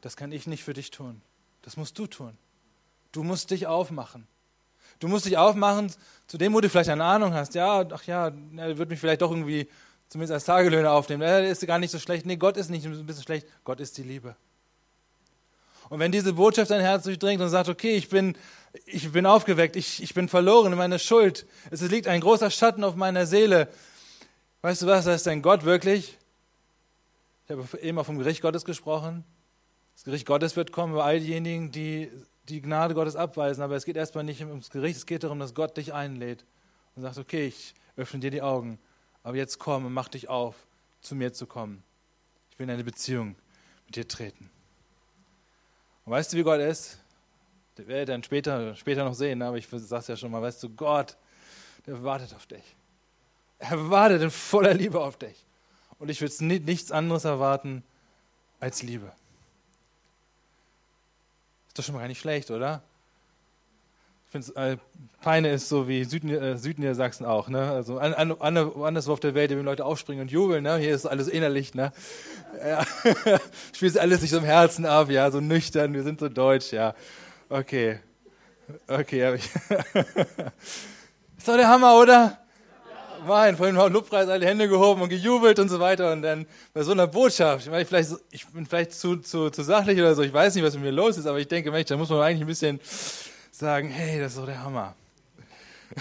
Das 0.00 0.16
kann 0.16 0.32
ich 0.32 0.46
nicht 0.46 0.64
für 0.64 0.72
dich 0.72 0.90
tun. 0.90 1.20
Das 1.60 1.76
musst 1.76 1.98
du 1.98 2.06
tun. 2.06 2.38
Du 3.12 3.22
musst 3.22 3.50
dich 3.50 3.66
aufmachen. 3.66 4.26
Du 4.98 5.08
musst 5.08 5.26
dich 5.26 5.36
aufmachen 5.36 5.92
zu 6.26 6.38
dem, 6.38 6.54
wo 6.54 6.62
du 6.62 6.70
vielleicht 6.70 6.88
eine 6.88 7.04
Ahnung 7.04 7.34
hast. 7.34 7.54
Ja, 7.54 7.86
ach 7.90 8.04
ja, 8.04 8.32
er 8.56 8.78
wird 8.78 8.88
mich 8.88 8.98
vielleicht 8.98 9.20
doch 9.20 9.30
irgendwie 9.30 9.68
zumindest 10.08 10.32
als 10.32 10.44
Tagelöhner 10.46 10.92
aufnehmen. 10.92 11.20
Er 11.20 11.46
ist 11.46 11.66
gar 11.66 11.78
nicht 11.78 11.90
so 11.90 11.98
schlecht. 11.98 12.24
Nee, 12.24 12.36
Gott 12.36 12.56
ist 12.56 12.70
nicht 12.70 12.86
ein 12.86 13.04
bisschen 13.04 13.22
schlecht. 13.22 13.46
Gott 13.64 13.80
ist 13.80 13.98
die 13.98 14.02
Liebe. 14.02 14.34
Und 15.90 15.98
wenn 15.98 16.10
diese 16.10 16.32
Botschaft 16.32 16.70
dein 16.70 16.80
Herz 16.80 17.04
durchdringt 17.04 17.42
und 17.42 17.50
sagt, 17.50 17.68
okay, 17.68 17.96
ich 17.96 18.08
bin, 18.08 18.34
ich 18.86 19.12
bin 19.12 19.26
aufgeweckt, 19.26 19.76
ich, 19.76 20.02
ich 20.02 20.14
bin 20.14 20.30
verloren 20.30 20.72
in 20.72 20.78
meiner 20.78 20.98
Schuld, 20.98 21.44
es 21.70 21.82
liegt 21.82 22.08
ein 22.08 22.22
großer 22.22 22.50
Schatten 22.50 22.82
auf 22.82 22.96
meiner 22.96 23.26
Seele, 23.26 23.68
weißt 24.66 24.82
du 24.82 24.86
was, 24.88 25.04
da 25.04 25.14
ist 25.14 25.28
dein 25.28 25.42
Gott 25.42 25.64
wirklich? 25.64 26.18
Ich 27.44 27.50
habe 27.52 27.78
eben 27.78 27.96
auch 28.00 28.04
vom 28.04 28.18
Gericht 28.18 28.42
Gottes 28.42 28.64
gesprochen. 28.64 29.22
Das 29.94 30.02
Gericht 30.02 30.26
Gottes 30.26 30.56
wird 30.56 30.72
kommen 30.72 30.92
über 30.92 31.04
all 31.04 31.20
diejenigen, 31.20 31.70
die 31.70 32.10
die 32.48 32.60
Gnade 32.62 32.94
Gottes 32.94 33.14
abweisen, 33.14 33.62
aber 33.62 33.76
es 33.76 33.84
geht 33.84 33.96
erstmal 33.96 34.24
nicht 34.24 34.40
ums 34.40 34.70
Gericht, 34.70 34.96
es 34.96 35.06
geht 35.06 35.22
darum, 35.22 35.38
dass 35.38 35.54
Gott 35.54 35.76
dich 35.76 35.94
einlädt 35.94 36.44
und 36.96 37.02
sagt, 37.02 37.16
okay, 37.16 37.46
ich 37.46 37.74
öffne 37.96 38.18
dir 38.18 38.32
die 38.32 38.42
Augen, 38.42 38.80
aber 39.22 39.36
jetzt 39.36 39.60
komm 39.60 39.86
und 39.86 39.92
mach 39.92 40.08
dich 40.08 40.28
auf, 40.28 40.56
zu 41.00 41.14
mir 41.14 41.32
zu 41.32 41.46
kommen. 41.46 41.84
Ich 42.50 42.58
will 42.58 42.64
in 42.64 42.70
eine 42.70 42.82
Beziehung 42.82 43.36
mit 43.86 43.94
dir 43.94 44.08
treten. 44.08 44.50
Und 46.04 46.10
weißt 46.10 46.32
du, 46.32 46.38
wie 46.38 46.42
Gott 46.42 46.58
ist? 46.58 46.98
Der 47.78 47.86
werde 47.86 48.06
dann 48.06 48.24
später, 48.24 48.74
später 48.74 49.04
noch 49.04 49.14
sehen, 49.14 49.42
aber 49.42 49.58
ich 49.58 49.68
sage 49.68 50.00
es 50.00 50.06
ja 50.08 50.16
schon 50.16 50.32
mal, 50.32 50.42
weißt 50.42 50.60
du, 50.64 50.70
Gott, 50.70 51.16
der 51.86 52.02
wartet 52.02 52.34
auf 52.34 52.46
dich. 52.46 52.74
Er 53.58 53.90
wartet 53.90 54.22
in 54.22 54.30
voller 54.30 54.74
Liebe 54.74 55.00
auf 55.00 55.16
dich. 55.16 55.44
Und 55.98 56.10
ich 56.10 56.20
würde 56.20 56.44
nichts 56.44 56.92
anderes 56.92 57.24
erwarten 57.24 57.82
als 58.60 58.82
Liebe. 58.82 59.12
Ist 61.68 61.78
doch 61.78 61.84
schon 61.84 61.94
mal 61.94 62.00
gar 62.00 62.08
nicht 62.08 62.20
schlecht, 62.20 62.50
oder? 62.50 62.82
Ich 64.26 64.32
finde, 64.32 64.56
äh, 64.56 64.76
Peine 65.22 65.50
ist 65.50 65.68
so 65.68 65.88
wie 65.88 66.04
Süden, 66.04 66.30
äh, 66.30 66.58
Südniedersachsen 66.58 67.24
auch. 67.24 67.48
Ne? 67.48 67.70
Also 67.70 67.98
an, 67.98 68.12
an, 68.12 68.32
anderswo 68.40 69.12
auf 69.12 69.20
der 69.20 69.34
Welt, 69.34 69.50
wenn 69.50 69.64
Leute 69.64 69.84
aufspringen 69.84 70.22
und 70.22 70.30
jubeln. 70.30 70.64
Ne? 70.64 70.76
Hier 70.76 70.94
ist 70.94 71.06
alles 71.06 71.28
innerlich. 71.28 71.74
Ne? 71.74 71.92
Ja. 72.64 72.84
Spielt 73.72 73.98
alles 73.98 74.20
sich 74.20 74.30
so 74.30 74.38
im 74.38 74.44
Herzen 74.44 74.84
ab, 74.84 75.10
ja, 75.10 75.30
so 75.30 75.40
nüchtern. 75.40 75.94
Wir 75.94 76.02
sind 76.02 76.20
so 76.20 76.28
deutsch, 76.28 76.72
ja. 76.72 76.94
Okay, 77.48 78.00
okay. 78.88 79.36
ich 79.36 79.44
ist 81.38 81.48
doch 81.48 81.56
der 81.56 81.68
Hammer, 81.68 81.96
oder? 81.96 82.38
Mein, 83.26 83.56
vorhin 83.56 83.76
haben 83.76 83.92
Lobpreis 83.92 84.28
alle 84.28 84.46
Hände 84.46 84.68
gehoben 84.68 85.02
und 85.02 85.08
gejubelt 85.08 85.58
und 85.58 85.68
so 85.68 85.80
weiter. 85.80 86.12
Und 86.12 86.22
dann 86.22 86.46
bei 86.72 86.82
so 86.82 86.92
einer 86.92 87.08
Botschaft, 87.08 87.64
ich, 87.66 87.70
meine, 87.70 87.84
vielleicht, 87.84 88.10
ich 88.30 88.46
bin 88.46 88.66
vielleicht 88.66 88.92
zu, 88.92 89.16
zu, 89.16 89.50
zu 89.50 89.62
sachlich 89.62 89.98
oder 89.98 90.14
so, 90.14 90.22
ich 90.22 90.32
weiß 90.32 90.54
nicht, 90.54 90.64
was 90.64 90.74
mit 90.74 90.84
mir 90.84 90.92
los 90.92 91.18
ist, 91.18 91.26
aber 91.26 91.38
ich 91.38 91.48
denke, 91.48 91.72
Mensch, 91.72 91.88
da 91.88 91.96
muss 91.96 92.08
man 92.08 92.20
eigentlich 92.20 92.42
ein 92.42 92.46
bisschen 92.46 92.80
sagen, 93.50 93.88
hey, 93.88 94.20
das 94.20 94.32
ist 94.32 94.38
doch 94.38 94.46
der 94.46 94.62
Hammer. 94.62 94.94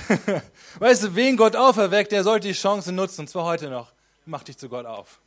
weißt 0.80 1.04
du, 1.04 1.16
wen 1.16 1.36
Gott 1.36 1.56
auferweckt, 1.56 2.12
der 2.12 2.24
sollte 2.24 2.48
die 2.48 2.54
Chance 2.54 2.92
nutzen, 2.92 3.22
und 3.22 3.28
zwar 3.28 3.46
heute 3.46 3.70
noch. 3.70 3.92
Mach 4.28 4.44
dich 4.44 4.58
zu 4.58 4.70
Gott 4.70 4.86
auf. 4.86 5.20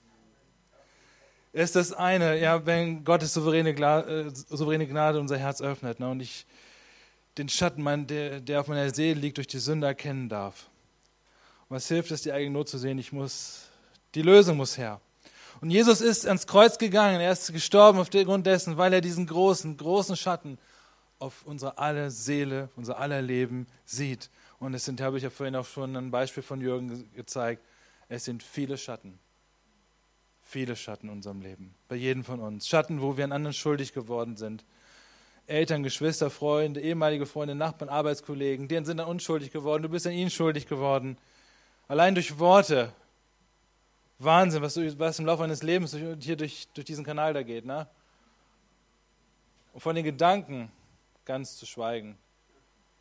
Ist 1.53 1.75
das 1.75 1.93
eine, 1.93 2.39
ja, 2.39 2.65
wenn 2.65 3.05
Gottes 3.05 3.35
souveräne, 3.35 3.71
äh, 3.71 4.31
souveräne 4.31 4.87
Gnade 4.87 5.19
unser 5.19 5.39
Herz 5.39 5.61
öffnet 5.61 5.99
ne, 5.99 6.09
und 6.09 6.21
ich 6.21 6.47
den 7.39 7.49
Schatten, 7.49 7.83
mein, 7.83 8.07
der, 8.07 8.41
der 8.41 8.61
auf 8.61 8.69
meiner 8.69 8.95
Seele 8.95 9.19
liegt, 9.19 9.39
durch 9.39 9.47
die 9.47 9.59
Sünde 9.59 9.87
erkennen 9.87 10.29
darf. 10.29 10.69
Was 11.69 11.89
hilft 11.89 12.11
es, 12.11 12.23
die 12.23 12.33
eigene 12.33 12.53
Not 12.53 12.69
zu 12.69 12.79
sehen? 12.79 12.99
Ich 12.99 13.13
muss, 13.13 13.67
die 14.15 14.23
Lösung 14.23 14.57
muss 14.57 14.79
her. 14.79 15.01
Und 15.61 15.71
Jesus 15.71 16.01
ist 16.01 16.27
ans 16.27 16.47
Kreuz 16.47 16.79
gegangen, 16.79 17.21
er 17.21 17.33
ist 17.33 17.53
gestorben 17.53 17.99
aufgrund 17.99 18.47
dessen, 18.47 18.77
weil 18.77 18.93
er 18.93 19.01
diesen 19.01 19.27
großen, 19.27 19.77
großen 19.77 20.17
Schatten 20.17 20.59
auf 21.19 21.45
unsere 21.45 21.79
aller 21.79 22.11
Seele, 22.11 22.71
unser 22.77 22.99
aller 22.99 23.21
Leben 23.21 23.67
sieht. 23.85 24.31
Und 24.61 24.75
es 24.75 24.85
sind, 24.85 25.01
habe 25.01 25.17
ich 25.17 25.25
ja 25.25 25.31
vorhin 25.31 25.57
auch 25.57 25.67
schon 25.67 25.97
ein 25.97 26.11
Beispiel 26.11 26.43
von 26.43 26.61
Jürgen 26.61 27.13
gezeigt, 27.15 27.63
es 28.09 28.25
sind 28.25 28.43
viele 28.43 28.79
Schatten. 28.79 29.19
Viele 30.43 30.77
Schatten 30.77 31.09
in 31.09 31.13
unserem 31.13 31.43
Leben. 31.43 31.75
Bei 31.89 31.97
jedem 31.97 32.25
von 32.25 32.41
uns. 32.41 32.67
Schatten, 32.67 33.03
wo 33.03 33.17
wir 33.17 33.25
an 33.25 33.33
anderen 33.33 33.53
schuldig 33.53 33.93
geworden 33.93 34.37
sind. 34.37 34.65
Eltern, 35.47 35.83
Geschwister, 35.83 36.31
Freunde, 36.31 36.81
ehemalige 36.81 37.27
Freunde, 37.27 37.55
Nachbarn, 37.55 37.91
Arbeitskollegen, 37.91 38.69
denen 38.69 38.87
sind 38.87 38.99
dann 38.99 39.09
unschuldig 39.09 39.51
geworden. 39.51 39.83
Du 39.83 39.89
bist 39.89 40.07
an 40.07 40.13
ihnen 40.13 40.31
schuldig 40.31 40.67
geworden. 40.67 41.19
Allein 41.89 42.15
durch 42.15 42.39
Worte. 42.39 42.93
Wahnsinn, 44.19 44.63
was, 44.63 44.77
was 44.77 45.19
im 45.19 45.27
Laufe 45.27 45.45
eines 45.45 45.63
Lebens 45.63 45.95
hier 45.95 46.37
durch, 46.37 46.69
durch 46.75 46.85
diesen 46.85 47.05
Kanal 47.05 47.33
da 47.33 47.43
geht. 47.43 47.65
Ne? 47.65 47.89
Und 49.73 49.81
von 49.81 49.95
den 49.95 50.05
Gedanken, 50.05 50.71
ganz 51.25 51.57
zu 51.57 51.67
schweigen. 51.67 52.19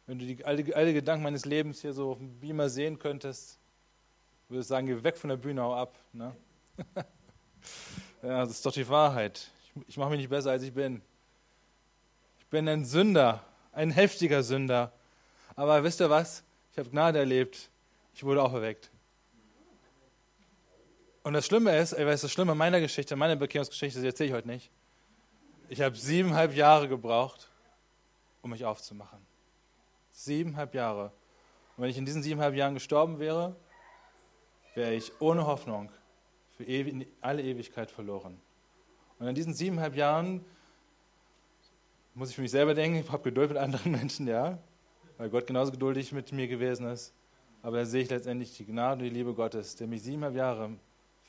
Wenn 0.05 0.19
du 0.19 0.25
die, 0.25 0.45
alle, 0.45 0.75
alle 0.75 0.93
Gedanken 0.93 1.23
meines 1.23 1.43
Lebens 1.43 1.81
hier 1.81 1.91
so 1.91 2.11
auf 2.11 2.17
dem 2.17 2.39
Beamer 2.39 2.69
sehen 2.69 2.97
könntest, 2.97 3.59
würde 4.47 4.61
ich 4.61 4.67
sagen, 4.67 4.87
geh 4.87 5.03
weg 5.03 5.17
von 5.17 5.29
der 5.29 5.37
Bühne, 5.37 5.61
hau 5.61 5.75
ab. 5.75 5.97
Ne? 6.13 6.33
ja, 8.23 8.39
das 8.39 8.51
ist 8.51 8.65
doch 8.65 8.71
die 8.71 8.87
Wahrheit. 8.87 9.51
Ich, 9.63 9.89
ich 9.89 9.97
mache 9.97 10.11
mich 10.11 10.19
nicht 10.19 10.29
besser, 10.29 10.51
als 10.51 10.63
ich 10.63 10.73
bin. 10.73 11.01
Ich 12.39 12.45
bin 12.45 12.69
ein 12.69 12.85
Sünder, 12.85 13.43
ein 13.73 13.91
heftiger 13.91 14.43
Sünder. 14.43 14.93
Aber 15.55 15.83
wisst 15.83 15.99
ihr 15.99 16.09
was? 16.09 16.43
Ich 16.71 16.77
habe 16.77 16.89
Gnade 16.89 17.19
erlebt. 17.19 17.69
Ich 18.17 18.23
wurde 18.23 18.41
auch 18.41 18.51
erweckt. 18.51 18.89
Und 21.21 21.33
das 21.33 21.45
Schlimme 21.45 21.77
ist, 21.77 21.93
ey, 21.93 22.03
was 22.07 22.21
das 22.21 22.31
Schlimme 22.31 22.55
meiner 22.55 22.79
Geschichte, 22.79 23.15
meiner 23.15 23.35
Bekehrungsgeschichte, 23.35 23.99
das 23.99 24.05
erzähle 24.07 24.29
ich 24.29 24.33
heute 24.33 24.47
nicht. 24.47 24.71
Ich 25.69 25.81
habe 25.81 25.95
siebeneinhalb 25.95 26.55
Jahre 26.55 26.87
gebraucht, 26.87 27.47
um 28.41 28.49
mich 28.49 28.65
aufzumachen. 28.65 29.19
Siebeneinhalb 30.09 30.73
Jahre. 30.73 31.11
Und 31.75 31.83
wenn 31.83 31.91
ich 31.91 31.97
in 31.99 32.05
diesen 32.05 32.23
siebeneinhalb 32.23 32.55
Jahren 32.55 32.73
gestorben 32.73 33.19
wäre, 33.19 33.55
wäre 34.73 34.95
ich 34.95 35.11
ohne 35.21 35.45
Hoffnung 35.45 35.91
für 36.55 36.65
alle 37.21 37.43
Ewigkeit 37.43 37.91
verloren. 37.91 38.41
Und 39.19 39.27
in 39.27 39.35
diesen 39.35 39.53
siebeneinhalb 39.53 39.95
Jahren 39.95 40.43
muss 42.15 42.31
ich 42.31 42.35
für 42.35 42.41
mich 42.41 42.49
selber 42.49 42.73
denken, 42.73 42.97
ich 42.97 43.11
habe 43.11 43.21
Geduld 43.21 43.49
mit 43.49 43.59
anderen 43.59 43.91
Menschen, 43.99 44.27
ja, 44.27 44.57
weil 45.19 45.29
Gott 45.29 45.45
genauso 45.45 45.71
geduldig 45.71 46.13
mit 46.13 46.31
mir 46.31 46.47
gewesen 46.47 46.87
ist. 46.87 47.13
Aber 47.61 47.77
da 47.77 47.85
sehe 47.85 48.03
ich 48.03 48.09
letztendlich 48.09 48.55
die 48.55 48.65
Gnade 48.65 48.99
und 48.99 49.03
die 49.03 49.09
Liebe 49.09 49.33
Gottes, 49.33 49.75
der 49.75 49.87
mich 49.87 50.03
siebeneinhalb 50.03 50.35
Jahre 50.35 50.69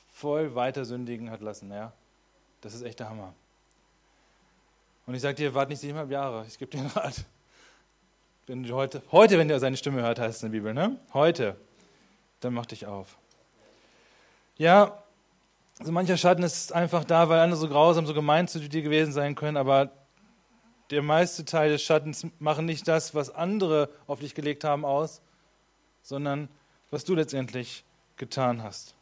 voll 0.07 0.55
weiter 0.55 0.85
sündigen 0.85 1.29
hat 1.31 1.41
lassen. 1.41 1.71
Ja, 1.71 1.93
das 2.61 2.73
ist 2.73 2.83
echt 2.83 2.99
der 2.99 3.09
Hammer. 3.09 3.33
Und 5.05 5.15
ich 5.15 5.21
sage 5.21 5.35
dir, 5.35 5.53
warte 5.53 5.71
nicht 5.71 5.79
siebeneinhalb 5.79 6.11
Jahre, 6.11 6.45
ich 6.47 6.57
gebe 6.57 6.71
dir 6.71 6.79
einen 6.79 6.89
Rat. 6.89 7.25
Wenn 8.47 8.63
du 8.63 8.73
heute, 8.73 9.01
heute, 9.11 9.37
wenn 9.37 9.47
du 9.47 9.59
seine 9.59 9.77
Stimme 9.77 10.01
hört, 10.01 10.19
heißt 10.19 10.37
es 10.37 10.43
in 10.43 10.51
der 10.51 10.57
Bibel, 10.57 10.73
ne? 10.73 10.99
Heute, 11.13 11.55
dann 12.39 12.53
mach 12.53 12.65
dich 12.65 12.87
auf. 12.87 13.17
Ja, 14.57 15.03
so 15.81 15.91
mancher 15.91 16.17
Schatten 16.17 16.43
ist 16.43 16.73
einfach 16.73 17.05
da, 17.05 17.29
weil 17.29 17.39
andere 17.39 17.59
so 17.59 17.69
grausam, 17.69 18.05
so 18.05 18.13
gemein 18.13 18.47
zu 18.47 18.59
dir 18.59 18.81
gewesen 18.81 19.13
sein 19.13 19.35
können, 19.35 19.55
aber 19.55 19.91
der 20.89 21.01
meiste 21.01 21.45
Teil 21.45 21.69
des 21.71 21.81
Schattens 21.83 22.25
machen 22.39 22.65
nicht 22.65 22.87
das, 22.87 23.15
was 23.15 23.33
andere 23.33 23.89
auf 24.07 24.19
dich 24.19 24.35
gelegt 24.35 24.63
haben, 24.63 24.83
aus, 24.83 25.21
sondern 26.01 26.49
was 26.91 27.03
du 27.03 27.15
letztendlich 27.15 27.83
getan 28.17 28.63
hast. 28.63 28.95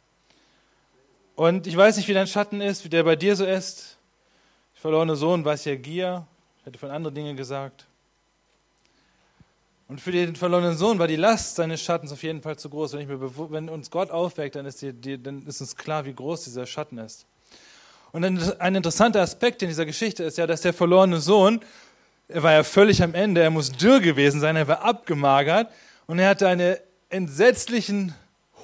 Und 1.36 1.66
ich 1.66 1.76
weiß 1.76 1.96
nicht, 1.96 2.08
wie 2.08 2.14
dein 2.14 2.26
Schatten 2.26 2.60
ist, 2.60 2.84
wie 2.84 2.88
der 2.88 3.04
bei 3.04 3.16
dir 3.16 3.36
so 3.36 3.44
ist. 3.44 3.96
Der 4.74 4.80
verlorene 4.80 5.16
Sohn 5.16 5.44
weiß 5.44 5.66
ja 5.66 5.76
Gier, 5.76 6.26
ich 6.58 6.66
hätte 6.66 6.78
von 6.78 6.90
anderen 6.90 7.14
Dingen 7.14 7.36
gesagt. 7.36 7.86
Und 9.88 10.00
für 10.00 10.12
den 10.12 10.36
verlorenen 10.36 10.76
Sohn 10.76 10.98
war 10.98 11.06
die 11.06 11.16
Last 11.16 11.56
seines 11.56 11.80
Schattens 11.80 12.12
auf 12.12 12.22
jeden 12.22 12.42
Fall 12.42 12.58
zu 12.58 12.68
groß. 12.68 12.92
Wenn, 12.92 13.08
wenn 13.08 13.68
uns 13.70 13.90
Gott 13.90 14.10
aufweckt, 14.10 14.56
dann 14.56 14.66
ist, 14.66 14.82
die, 14.82 14.92
die, 14.92 15.22
dann 15.22 15.46
ist 15.46 15.60
uns 15.60 15.76
klar, 15.76 16.04
wie 16.04 16.12
groß 16.12 16.44
dieser 16.44 16.66
Schatten 16.66 16.98
ist. 16.98 17.24
Und 18.12 18.24
ein 18.24 18.74
interessanter 18.74 19.20
Aspekt 19.20 19.62
in 19.62 19.68
dieser 19.68 19.86
Geschichte 19.86 20.24
ist 20.24 20.38
ja, 20.38 20.46
dass 20.46 20.62
der 20.62 20.72
verlorene 20.72 21.20
Sohn, 21.20 21.60
er 22.28 22.42
war 22.42 22.52
ja 22.52 22.64
völlig 22.64 23.02
am 23.02 23.14
Ende, 23.14 23.42
er 23.42 23.50
muss 23.50 23.70
dürr 23.70 24.00
gewesen 24.00 24.40
sein, 24.40 24.56
er 24.56 24.68
war 24.68 24.82
abgemagert 24.82 25.70
und 26.06 26.18
er 26.18 26.30
hatte 26.30 26.48
einen 26.48 26.76
entsetzlichen 27.10 28.14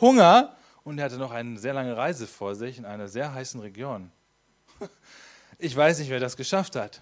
Hunger 0.00 0.54
und 0.84 0.98
er 0.98 1.06
hatte 1.06 1.16
noch 1.16 1.30
eine 1.30 1.58
sehr 1.58 1.74
lange 1.74 1.96
Reise 1.96 2.26
vor 2.26 2.54
sich 2.54 2.78
in 2.78 2.84
einer 2.84 3.08
sehr 3.08 3.32
heißen 3.32 3.60
Region. 3.60 4.10
Ich 5.56 5.74
weiß 5.74 6.00
nicht, 6.00 6.10
wer 6.10 6.18
das 6.18 6.36
geschafft 6.36 6.74
hat. 6.74 7.00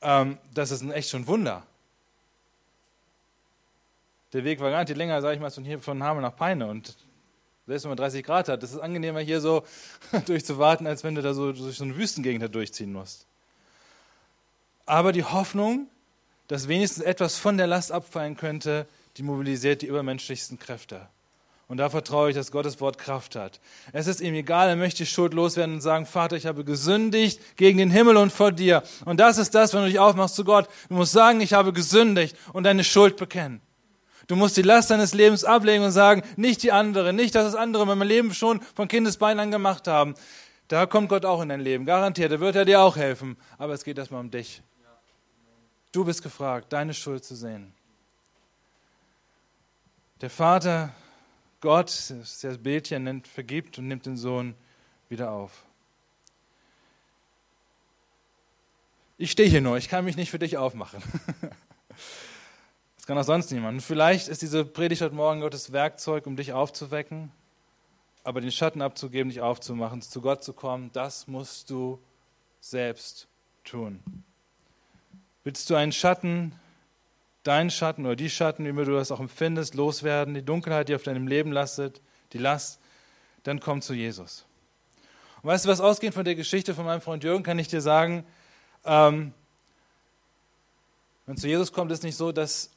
Ähm, 0.00 0.38
das 0.54 0.70
ist 0.70 0.80
ein 0.80 0.92
echt 0.92 1.10
schon 1.10 1.26
Wunder. 1.26 1.62
Der 4.32 4.44
Weg 4.44 4.60
war 4.60 4.70
gar 4.70 4.82
nicht 4.82 4.96
länger, 4.96 5.20
sage 5.20 5.34
ich 5.34 5.40
mal, 5.40 5.50
von 5.50 5.64
hier 5.64 5.78
von 5.78 6.02
Hameln 6.02 6.22
nach 6.22 6.34
Peine 6.34 6.66
und 6.66 6.96
selbst 7.66 7.84
wenn 7.84 7.90
man 7.90 7.98
30 7.98 8.24
Grad 8.24 8.48
hat, 8.48 8.62
das 8.62 8.72
ist 8.72 8.78
angenehmer 8.78 9.20
hier 9.20 9.40
so 9.40 9.62
durchzuwarten, 10.26 10.86
als 10.86 11.04
wenn 11.04 11.14
du 11.14 11.22
da 11.22 11.34
so 11.34 11.52
durch 11.52 11.76
so 11.76 11.84
eine 11.84 11.96
Wüstengegend 11.96 12.52
durchziehen 12.52 12.92
musst. 12.92 13.26
Aber 14.86 15.12
die 15.12 15.22
Hoffnung, 15.22 15.86
dass 16.48 16.66
wenigstens 16.66 17.04
etwas 17.04 17.36
von 17.36 17.58
der 17.58 17.66
Last 17.66 17.92
abfallen 17.92 18.36
könnte, 18.36 18.86
die 19.16 19.22
mobilisiert 19.22 19.82
die 19.82 19.86
übermenschlichsten 19.86 20.58
Kräfte. 20.58 21.08
Und 21.70 21.76
da 21.76 21.88
vertraue 21.88 22.30
ich, 22.30 22.34
dass 22.34 22.50
Gottes 22.50 22.80
Wort 22.80 22.98
Kraft 22.98 23.36
hat. 23.36 23.60
Es 23.92 24.08
ist 24.08 24.20
ihm 24.20 24.34
egal, 24.34 24.68
er 24.68 24.74
möchte 24.74 25.04
die 25.04 25.06
Schuld 25.06 25.34
loswerden 25.34 25.76
und 25.76 25.80
sagen, 25.80 26.04
Vater, 26.04 26.34
ich 26.34 26.46
habe 26.46 26.64
gesündigt 26.64 27.40
gegen 27.56 27.78
den 27.78 27.92
Himmel 27.92 28.16
und 28.16 28.32
vor 28.32 28.50
dir. 28.50 28.82
Und 29.04 29.20
das 29.20 29.38
ist 29.38 29.54
das, 29.54 29.72
wenn 29.72 29.82
du 29.82 29.86
dich 29.86 30.00
aufmachst 30.00 30.34
zu 30.34 30.42
Gott. 30.42 30.68
Du 30.88 30.96
musst 30.96 31.12
sagen, 31.12 31.40
ich 31.40 31.52
habe 31.52 31.72
gesündigt 31.72 32.36
und 32.52 32.64
deine 32.64 32.82
Schuld 32.82 33.16
bekennen. 33.16 33.60
Du 34.26 34.34
musst 34.34 34.56
die 34.56 34.62
Last 34.62 34.90
deines 34.90 35.14
Lebens 35.14 35.44
ablegen 35.44 35.84
und 35.84 35.92
sagen, 35.92 36.22
nicht 36.34 36.64
die 36.64 36.72
andere, 36.72 37.12
nicht, 37.12 37.36
dass 37.36 37.44
das 37.44 37.54
andere 37.54 37.86
mein 37.86 38.06
Leben 38.06 38.34
schon 38.34 38.60
von 38.74 38.88
Kindesbeinen 38.88 39.38
an 39.38 39.50
gemacht 39.52 39.86
haben. 39.86 40.14
Da 40.66 40.86
kommt 40.86 41.08
Gott 41.08 41.24
auch 41.24 41.40
in 41.40 41.50
dein 41.50 41.60
Leben, 41.60 41.84
garantiert. 41.84 42.32
Da 42.32 42.40
wird 42.40 42.56
er 42.56 42.64
dir 42.64 42.80
auch 42.80 42.96
helfen. 42.96 43.36
Aber 43.58 43.74
es 43.74 43.84
geht 43.84 43.96
erstmal 43.96 44.20
um 44.20 44.30
dich. 44.32 44.60
Du 45.92 46.04
bist 46.04 46.22
gefragt, 46.22 46.72
deine 46.72 46.94
Schuld 46.94 47.24
zu 47.24 47.36
sehen. 47.36 47.72
Der 50.20 50.30
Vater, 50.30 50.94
Gott, 51.60 52.14
das 52.42 52.58
Bildchen 52.58 53.04
nennt, 53.04 53.26
vergibt 53.26 53.78
und 53.78 53.88
nimmt 53.88 54.06
den 54.06 54.16
Sohn 54.16 54.54
wieder 55.08 55.32
auf. 55.32 55.64
Ich 59.18 59.30
stehe 59.30 59.48
hier 59.48 59.60
nur, 59.60 59.76
ich 59.76 59.88
kann 59.88 60.04
mich 60.04 60.16
nicht 60.16 60.30
für 60.30 60.38
dich 60.38 60.56
aufmachen. 60.56 61.02
kann 63.10 63.18
auch 63.18 63.24
sonst 63.24 63.50
niemand. 63.50 63.82
Vielleicht 63.82 64.28
ist 64.28 64.40
diese 64.40 64.64
Predigt 64.64 65.02
heute 65.02 65.16
Morgen 65.16 65.40
Gottes 65.40 65.72
Werkzeug, 65.72 66.28
um 66.28 66.36
dich 66.36 66.52
aufzuwecken, 66.52 67.32
aber 68.22 68.40
den 68.40 68.52
Schatten 68.52 68.82
abzugeben, 68.82 69.30
dich 69.30 69.40
aufzumachen, 69.40 70.00
zu 70.00 70.20
Gott 70.20 70.44
zu 70.44 70.52
kommen, 70.52 70.92
das 70.92 71.26
musst 71.26 71.70
du 71.70 72.00
selbst 72.60 73.26
tun. 73.64 73.98
Willst 75.42 75.68
du 75.68 75.74
einen 75.74 75.90
Schatten, 75.90 76.54
deinen 77.42 77.70
Schatten 77.70 78.04
oder 78.04 78.16
die 78.16 78.30
Schatten, 78.30 78.64
wie 78.64 78.84
du 78.84 78.92
das 78.92 79.10
auch 79.10 79.20
empfindest, 79.20 79.74
loswerden, 79.74 80.34
die 80.34 80.44
Dunkelheit, 80.44 80.88
die 80.88 80.94
auf 80.94 81.02
deinem 81.02 81.26
Leben 81.26 81.52
lastet, 81.52 82.00
die 82.32 82.38
Last, 82.38 82.80
dann 83.44 83.60
komm 83.60 83.82
zu 83.82 83.94
Jesus. 83.94 84.44
Und 85.42 85.48
weißt 85.48 85.64
du, 85.64 85.70
was 85.70 85.80
ausgehend 85.80 86.14
von 86.14 86.24
der 86.24 86.34
Geschichte 86.34 86.74
von 86.74 86.84
meinem 86.84 87.00
Freund 87.00 87.24
Jürgen, 87.24 87.42
kann 87.42 87.58
ich 87.58 87.68
dir 87.68 87.80
sagen, 87.80 88.24
ähm, 88.84 89.32
wenn 91.26 91.36
zu 91.36 91.48
Jesus 91.48 91.72
kommt, 91.72 91.90
ist 91.92 91.98
es 91.98 92.04
nicht 92.04 92.16
so, 92.16 92.32
dass 92.32 92.70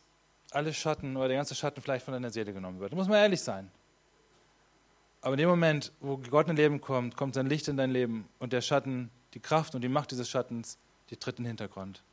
alle 0.52 0.73
Schatten 0.73 1.17
oder 1.17 1.28
der 1.28 1.38
ganze 1.38 1.56
Schatten 1.56 1.82
vielleicht 1.82 2.06
von 2.06 2.13
deiner 2.13 2.30
Seele 2.30 2.54
genommen 2.54 2.80
wird. 2.80 2.91
Da 2.91 2.95
muss 2.95 3.08
man 3.08 3.17
ehrlich 3.17 3.41
sein. 3.41 3.71
Aber 5.21 5.34
in 5.34 5.39
dem 5.39 5.49
Moment, 5.49 5.91
wo 6.02 6.17
Gott 6.17 6.47
in 6.47 6.56
dein 6.56 6.58
Leben 6.58 6.82
kommt, 6.82 7.15
kommt 7.17 7.34
sein 7.34 7.47
Licht 7.47 7.67
in 7.67 7.78
dein 7.78 7.91
Leben 7.91 8.28
und 8.39 8.54
der 8.54 8.62
Schatten, 8.62 9.10
die 9.34 9.39
Kraft 9.39 9.73
und 9.73 9.82
die 9.82 9.89
Macht 9.89 10.12
dieses 10.12 10.30
Schattens, 10.30 10.78
die 11.10 11.17
tritt 11.17 11.39
in 11.39 11.45
den 11.45 11.52
Hintergrund. 11.52 12.04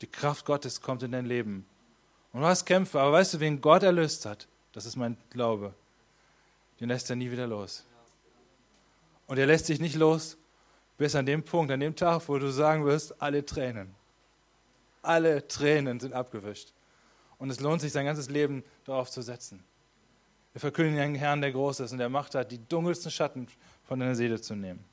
Die 0.00 0.06
Kraft 0.06 0.44
Gottes 0.44 0.80
kommt 0.80 1.02
in 1.02 1.12
dein 1.12 1.26
Leben. 1.26 1.66
Und 2.32 2.40
du 2.40 2.46
hast 2.46 2.64
Kämpfe, 2.64 3.00
aber 3.00 3.12
weißt 3.12 3.34
du, 3.34 3.40
wen 3.40 3.60
Gott 3.60 3.82
erlöst 3.82 4.26
hat? 4.26 4.46
Das 4.72 4.86
ist 4.86 4.96
mein 4.96 5.16
Glaube. 5.30 5.74
Den 6.80 6.88
lässt 6.88 7.10
er 7.10 7.16
nie 7.16 7.30
wieder 7.30 7.46
los. 7.46 7.84
Und 9.26 9.38
er 9.38 9.46
lässt 9.46 9.68
dich 9.68 9.80
nicht 9.80 9.96
los 9.96 10.36
bis 10.96 11.14
an 11.14 11.26
dem 11.26 11.42
Punkt, 11.42 11.70
an 11.72 11.80
dem 11.80 11.94
Tag, 11.94 12.28
wo 12.28 12.38
du 12.38 12.50
sagen 12.50 12.84
wirst, 12.84 13.20
alle 13.22 13.44
Tränen. 13.44 13.94
Alle 15.02 15.46
Tränen 15.46 16.00
sind 16.00 16.12
abgewischt. 16.12 16.72
Und 17.38 17.50
es 17.50 17.60
lohnt 17.60 17.80
sich, 17.80 17.92
sein 17.92 18.04
ganzes 18.04 18.28
Leben 18.28 18.64
darauf 18.84 19.10
zu 19.10 19.22
setzen. 19.22 19.62
Wir 20.52 20.60
verkündigen 20.60 21.00
einen 21.00 21.14
Herrn, 21.14 21.40
der 21.40 21.52
groß 21.52 21.80
ist 21.80 21.92
und 21.92 21.98
der 21.98 22.08
Macht 22.08 22.34
hat, 22.34 22.50
die 22.50 22.58
dunkelsten 22.58 23.10
Schatten 23.10 23.46
von 23.84 24.00
deiner 24.00 24.16
Seele 24.16 24.40
zu 24.40 24.56
nehmen. 24.56 24.84